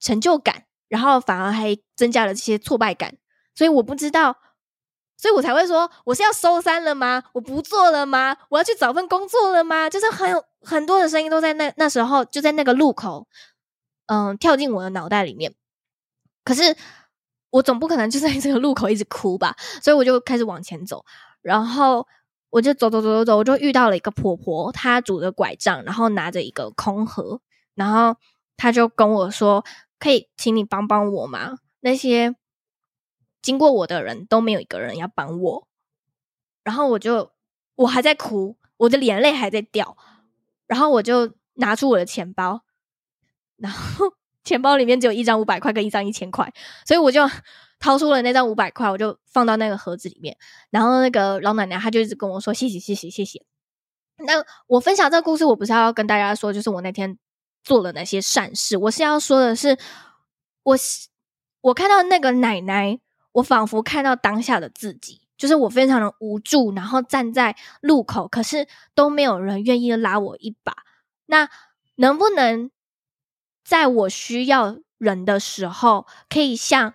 [0.01, 3.15] 成就感，然后反而还增加了这些挫败感，
[3.53, 4.35] 所以我不知道，
[5.17, 7.23] 所以我才会说我是要收山了吗？
[7.33, 8.35] 我不做了吗？
[8.49, 9.89] 我要去找份工作了吗？
[9.89, 13.27] 就是很有很多的声音都在那那时候就在那个路口，
[14.07, 15.53] 嗯，跳进我的脑袋里面。
[16.43, 16.75] 可是
[17.49, 21.05] 我总不可能就在这个路口一直哭吧，所以我就开始往前走，
[21.41, 22.05] 然后
[22.49, 27.39] 我就走走走走走，我就遇到了一个婆婆，她拄着拐杖，然后拿着一个空盒，
[27.73, 28.17] 然后
[28.57, 29.65] 她就跟我说
[29.97, 31.57] ：“可以请你帮帮我吗？
[31.79, 32.35] 那些
[33.45, 35.67] 经过我的人都没有一个人要帮我。”
[36.65, 37.31] 然后我就
[37.75, 39.95] 我还在哭，我的眼泪还在掉，
[40.67, 42.63] 然后我就拿出我的钱包，
[43.57, 44.13] 然后。
[44.45, 46.53] 钱包里面只有一张五百块跟一张一千块，
[46.85, 47.27] 所以我就
[47.79, 50.37] 掏出了那张五百块，我就放到那个盒子里面。
[50.69, 53.43] 然后那个老奶奶她就一直跟我说：“谢谢，谢谢，谢谢。”
[54.23, 57.17] 那我分享这个故事，我不是要跟大家说，就是我那天
[57.63, 58.77] 做了哪些善事。
[58.77, 59.79] 我是要说的是，
[60.61, 60.77] 我
[61.61, 62.99] 我看到那个奶奶，
[63.35, 70.73] 我仿佛看到当下的自己，就是我非常的无助，然后站在路口，可是都没有人愿意拉我一把。
[71.25, 71.49] 那
[71.95, 72.71] 能不能
[73.63, 76.93] 在我需要人的时候，可以像，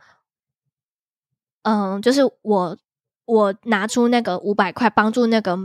[1.62, 2.78] 嗯，就是我
[3.26, 5.58] 我拿出那个五百块帮助那个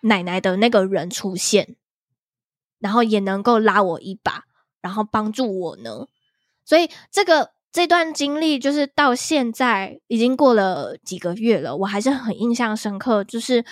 [0.00, 1.76] 奶奶的那个人出现，
[2.78, 4.44] 然后也能够拉我一把，
[4.80, 6.06] 然后帮助我呢？
[6.64, 13.22] 所以这个这段经历，就是到现在已经过了几个月了，我还是很印象深刻。
[13.22, 13.62] 就是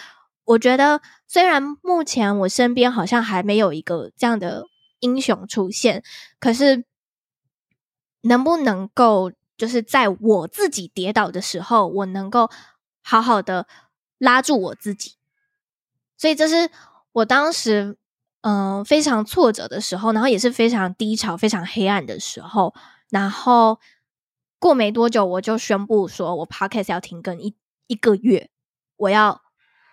[0.44, 4.66] 我觉得，虽然目前我身边好像还没有一个这样的。
[5.00, 6.02] 英雄出现，
[6.40, 6.84] 可是
[8.22, 12.48] 能不能够就是在我自己跌倒的时候，我能够
[13.02, 13.66] 好好的
[14.16, 15.16] 拉住我自己？
[16.16, 16.70] 所以这是
[17.12, 17.98] 我当时
[18.40, 22.74] 嗯、非常挫折的时候，然后也是非常低潮、非常黑暗的时候。
[23.10, 23.78] 然后
[24.64, 27.54] 过没多久，我就宣布说我 Podcast 要停更一
[27.86, 28.48] 一个月，
[28.96, 29.42] 我要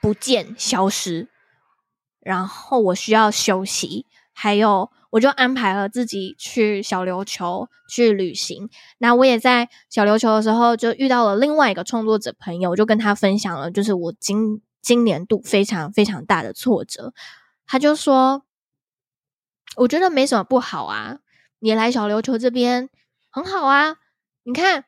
[0.02, 1.28] 不见消失，
[2.22, 4.90] 然后我需要休息，还有。
[5.10, 8.70] 我就安排了自己去小琉球去旅行。
[9.00, 17.14] 那我也在小琉球的时候，就遇到了另外一个创作者朋友，我就跟他分享了，就是我今今年度非常非常大的挫折。
[17.68, 18.44] 他就说
[19.76, 21.20] ：“我觉得没什么不好啊，
[21.60, 22.90] 你来小琉球这边
[23.30, 23.98] 很好啊。
[24.44, 24.86] 你看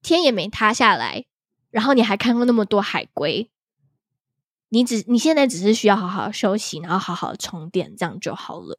[0.00, 1.26] 天也没塌下来，
[1.70, 3.50] 然后你还看过那么多海龟。
[4.68, 8.78] 你只你现在只是需要好好休息，然后好好充电，这样就好了。”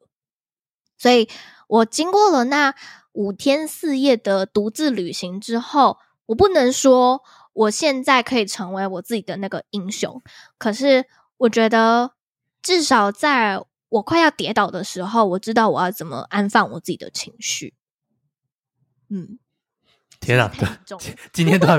[0.97, 1.29] 所以
[1.67, 2.73] 我经过了那
[3.11, 7.21] 五天四夜的独自旅行之后，我不能说
[7.53, 10.23] 我现在可以成为我自己的那个英雄，
[10.57, 11.05] 可是
[11.37, 12.13] 我觉得
[12.61, 17.75] 至少在我快要跌倒的时候，我知道我要怎么安放我自己的情绪。
[19.09, 19.37] 嗯，
[20.23, 20.51] 天啊，
[21.31, 21.77] 今天突然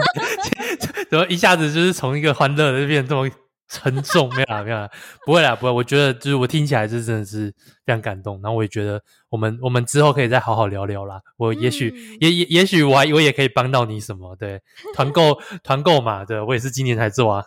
[1.10, 3.28] 怎么一下子就是从一个欢乐的变这么。
[3.66, 4.88] 沉重，没有啦，没有啦，
[5.24, 5.72] 不会啦，不会。
[5.72, 7.52] 我觉得就是我听起来是真的是
[7.84, 11.18] 非常感动，然后我也觉得我们我们之后可以再好好聊聊啦。
[11.38, 14.36] 我也许、嗯、也也也许我还我也可以帮到你什么？
[14.36, 14.60] 对，
[14.94, 17.44] 团购 团购嘛，对，我也是今年才做啊。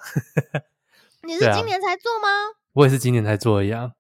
[1.24, 2.28] 你是今年才做吗？
[2.28, 3.91] 啊、我也是今年才做一样。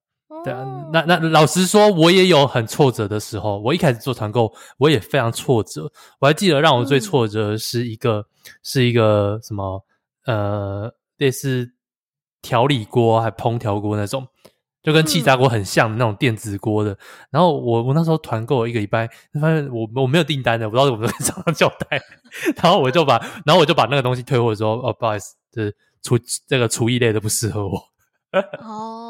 [0.47, 3.59] 对啊，那那老实说，我也有很挫折的时候。
[3.59, 5.91] 我一开始做团购，我也非常挫折。
[6.19, 8.25] 我还记得让我最挫折的是一个、嗯、
[8.63, 9.83] 是一个什么
[10.25, 11.71] 呃类似。
[12.39, 14.25] 调理锅还烹调锅那种，
[14.81, 16.91] 就跟气炸锅很像的那种电子锅的。
[16.91, 16.97] 嗯、
[17.31, 19.09] 然后我我那时候团购一个礼拜，
[19.41, 21.99] 发现我我没有订单的，我不知道怎么跟厂商交代。
[22.61, 26.17] 然后我就把然后我就把那个东西退货说，哦，不好意思，就是厨
[26.47, 27.81] 这个厨艺类的不适合我。
[28.63, 29.06] 哦，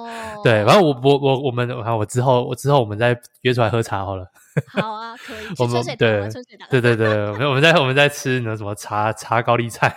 [0.47, 4.25] 对，反正我我我我们我看我之后我之后我们再约出来喝茶好了。
[4.71, 5.45] 好啊，可以。
[5.59, 6.29] 我们对
[6.69, 9.93] 对对对，我们我们在我们在吃那什么茶茶高丽菜。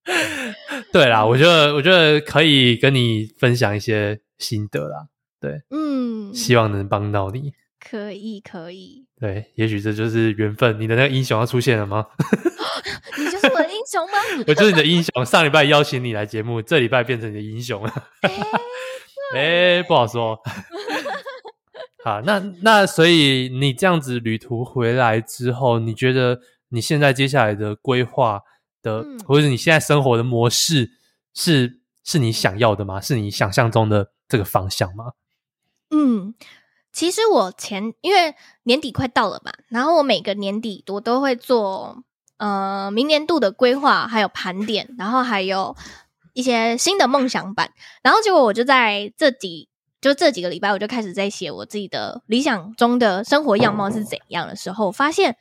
[0.92, 5.08] 对啦，我觉得我觉得可以跟你分享一些心得啦。
[5.38, 7.52] 对，嗯，希望能帮到你。
[7.78, 9.05] 可以，可以。
[9.18, 10.78] 对，也许这就是缘分。
[10.78, 12.06] 你的那个英雄要出现了吗？
[13.16, 14.18] 你就是我的英雄吗？
[14.46, 15.24] 我就是你的英雄。
[15.24, 17.92] 上礼拜邀请你来节目，这礼拜变成你的英雄了。
[19.34, 20.38] 哎、 不好说。
[22.04, 28.42] 好，那那所以你这样子旅途回来之后，你觉得你现在接下来的规划？
[28.82, 30.92] 的，或者你现在生活的模式
[31.34, 33.00] 是是你想要的吗？
[33.00, 35.14] 是你想象中的这个方向吗？
[35.90, 36.34] 嗯，
[36.96, 42.02] 其实我前因为年底快到了嘛，然后我每个年底我都会做
[42.38, 45.76] 呃明年度的规划，还有盘点，然后还有
[46.32, 47.70] 一些新的梦想版，
[48.02, 49.68] 然后结果我就在这几
[50.00, 55.36] 就这几个礼拜，我就开始在写我自己的理想中的生活样貌是怎样的时候，发现。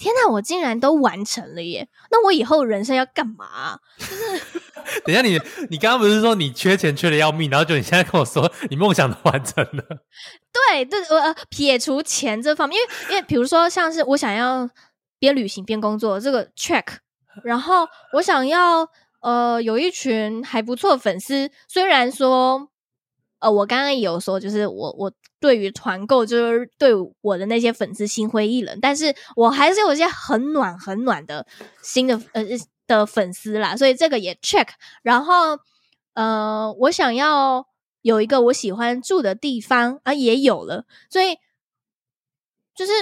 [0.00, 1.86] 天哪，我竟然都完成了耶！
[2.10, 3.78] 那我以后人生要干嘛啊？
[3.98, 5.40] 就 是等一下你，你
[5.72, 9.84] 你刚刚不是说你缺钱缺的要命，然后就你现在跟我说你梦想都完成了？
[10.50, 14.66] 对 对，我呃撇除钱这方面，因为因为比如说像是我想要
[15.18, 16.86] 边旅行边工作这个 check，
[17.44, 18.88] 然后我想要
[19.20, 22.69] 呃有一群还不错的粉丝，虽然说。
[23.40, 26.90] 呃，我刚刚也有说，就是我我对于团购就是对
[27.22, 31.46] 我的那些粉丝心灰意冷，但是我还是有一些很暖很暖的
[31.82, 32.44] 新的呃
[32.86, 34.68] 的粉丝啦，所以这个也 check。
[35.02, 35.58] 然后
[36.14, 37.66] 呃，我想要
[38.02, 41.36] 有一个我喜欢住的地方啊，也有了，所以
[42.74, 42.92] 就是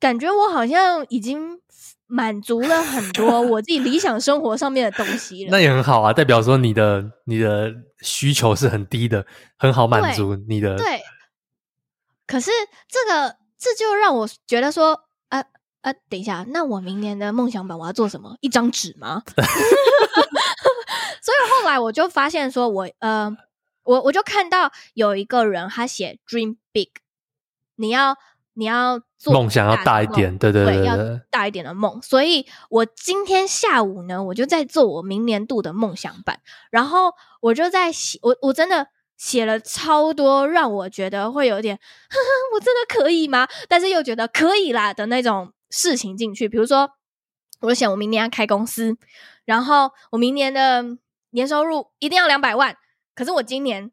[0.00, 1.60] 感觉我好像已经。
[2.08, 7.72] 满足了很多 我自己理想生活上面的东西了，那也很好啊，代表说你的你的
[8.02, 9.26] 需求是很低的，
[9.56, 10.76] 很好满足你的。
[10.76, 11.00] 对，
[12.26, 12.50] 可是
[12.88, 15.44] 这个这就让我觉得说，啊
[15.82, 18.36] 啊，等一下，那我明年的梦想版我要做什么？
[18.40, 19.22] 一张纸吗？
[21.22, 23.36] 所以后来我就发现说我，我呃，
[23.84, 26.88] 我我就看到有一个人他写 dream big，
[27.76, 28.16] 你要
[28.54, 32.02] 你要做梦想要大一点，对对对，对，对，要大一点的梦。
[32.02, 36.40] 所以我今天下午呢，我就在做我明年度的梦想版，
[36.70, 43.46] 然后我就在写，我我真的写了超多，让我觉得会有点，呵呵，我真的可以吗？
[43.68, 46.90] 但是又觉得可以啦的那种事情进去，比如说，
[47.60, 48.96] 我想我明年要开公司，
[49.44, 50.84] 然后我明年的
[51.30, 52.76] 年收入一定要两百万。
[53.14, 53.90] 可是我今年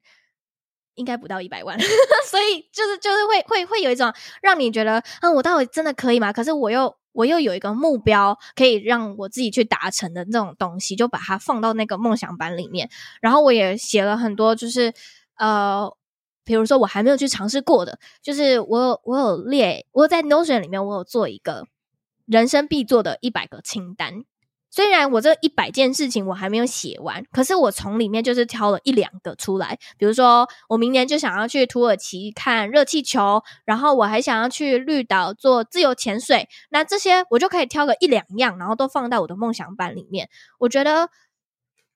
[0.96, 1.78] 应该不到一百万，
[2.30, 6.32] 所以就是就是会会会有一种让你觉得，嗯，我到底真的可以吗？
[6.32, 12.90] 可是我又我又有一个目标可以让我自己去达成的那种东西，就把它放到那个梦想版里面。
[13.20, 14.94] 然后我也写了很多，就是
[15.36, 15.94] 呃，
[16.46, 21.68] 比如说我还没有去尝试过的，就是我有我有列，我在 Notion 里面我有做一个
[22.26, 24.24] 人生必做的一百个清单。
[24.72, 29.78] 虽然我这一百件事情我还没有写完，可是我从里面就是挑了一两个出来。
[29.98, 36.48] 比如说，我明年就想要去土耳其看热气球，然后我还想要去绿岛做自由潜水。
[36.70, 40.30] 那这些我就可以挑个一两样，然后都放到我的梦想版里面。
[40.60, 41.10] 我觉得，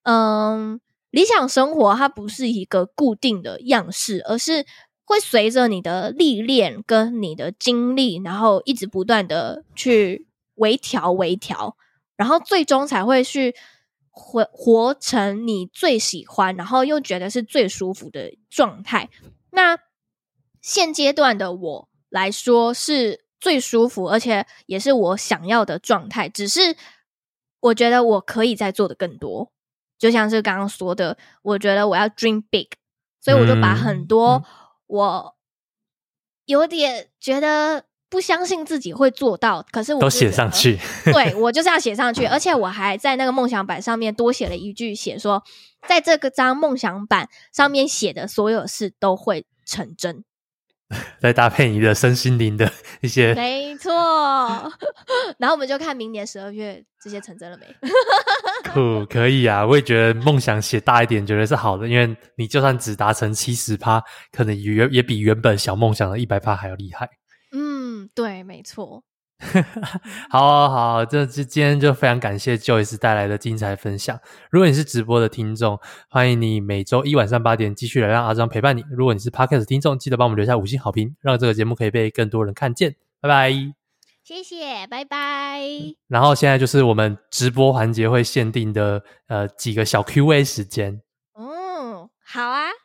[0.04, 4.66] 嗯，理想生活它不是一个固定的样式，而是
[5.06, 11.78] 会随着你的历练跟你的经历，然后一直不断的去微调、微调。
[12.24, 13.54] 然后最终才会去
[14.10, 19.10] 活活成你最喜欢，然后又觉得是最舒服的状态。
[19.52, 19.78] 那
[20.62, 26.30] 现阶段的我来说是最舒服，而且也是我想要的状态。
[26.30, 26.78] 只是
[27.60, 29.52] 我觉得我可以再做的更多，
[30.00, 32.70] 就像是刚刚说的，我觉得我要 dream big，
[33.20, 34.46] 所以我就把很多
[34.88, 35.36] 我
[36.46, 37.84] 有点觉得。
[38.14, 40.78] 不相信自己会做到，可是我都写上去。
[41.06, 45.42] 对，我就是要写上去，而且我还在那个梦想板上面多写了一句，写说，
[45.88, 50.24] 在这个张梦想板上面写的所有事都会成真。
[51.20, 53.92] 再搭配你的身心灵的一些，没错。
[55.40, 57.66] 然后我们就看明年十二月这些成真了没？
[58.64, 67.10] 可可以啊，我也觉得梦想写大一点，觉得是好的，因为你就算只达成七十趴，可能也也比原本小梦想的一百趴还要厉害。
[68.14, 69.04] 对，没错。
[70.30, 74.18] 好好好，这这今天就非常感谢 Joyce 带来的精彩分享。
[74.50, 75.78] 如果你是直播的听众，
[76.10, 78.86] 欢迎你每周一晚上八点继续来让阿张陪伴你。
[78.90, 82.96] 如果你是 Podcast 听众，记得帮我们留下五星好评，让这个节目可以被更多人看见。
[83.20, 83.52] 拜拜，
[84.24, 85.60] 谢谢，拜拜。
[86.08, 91.02] 然后现在就是我们直播环节会限定的呃几个小 Q&A 时间。
[91.38, 92.83] 嗯，好啊。